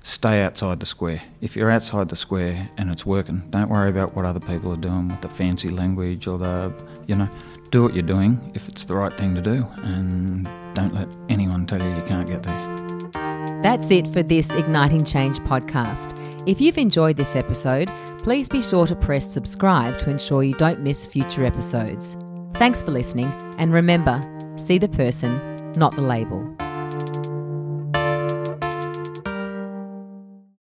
stay 0.06 0.42
outside 0.42 0.78
the 0.78 0.86
square. 0.86 1.20
If 1.40 1.56
you're 1.56 1.70
outside 1.70 2.08
the 2.08 2.16
square 2.16 2.70
and 2.78 2.92
it's 2.92 3.04
working, 3.04 3.42
don't 3.50 3.68
worry 3.68 3.90
about 3.90 4.14
what 4.14 4.24
other 4.24 4.38
people 4.38 4.72
are 4.72 4.76
doing 4.76 5.08
with 5.08 5.20
the 5.20 5.28
fancy 5.28 5.68
language 5.68 6.28
or 6.28 6.38
the, 6.38 6.72
you 7.08 7.16
know, 7.16 7.28
do 7.70 7.82
what 7.82 7.92
you're 7.92 8.04
doing 8.04 8.52
if 8.54 8.68
it's 8.68 8.84
the 8.84 8.94
right 8.94 9.12
thing 9.18 9.34
to 9.34 9.42
do 9.42 9.66
and 9.82 10.44
don't 10.74 10.94
let 10.94 11.08
anyone 11.28 11.66
tell 11.66 11.82
you 11.82 11.96
you 11.96 12.02
can't 12.02 12.28
get 12.28 12.44
there. 12.44 13.62
That's 13.62 13.90
it 13.90 14.06
for 14.08 14.22
this 14.22 14.54
Igniting 14.54 15.04
Change 15.04 15.40
podcast. 15.40 16.22
If 16.48 16.60
you've 16.60 16.78
enjoyed 16.78 17.16
this 17.16 17.34
episode, 17.34 17.90
please 18.18 18.48
be 18.48 18.62
sure 18.62 18.86
to 18.86 18.94
press 18.94 19.28
subscribe 19.28 19.98
to 19.98 20.10
ensure 20.10 20.44
you 20.44 20.54
don't 20.54 20.80
miss 20.80 21.04
future 21.04 21.44
episodes. 21.44 22.16
Thanks 22.58 22.82
for 22.82 22.90
listening, 22.90 23.30
and 23.58 23.70
remember 23.70 24.18
see 24.56 24.78
the 24.78 24.88
person, 24.88 25.38
not 25.76 25.94
the 25.94 26.00
label. 26.00 26.56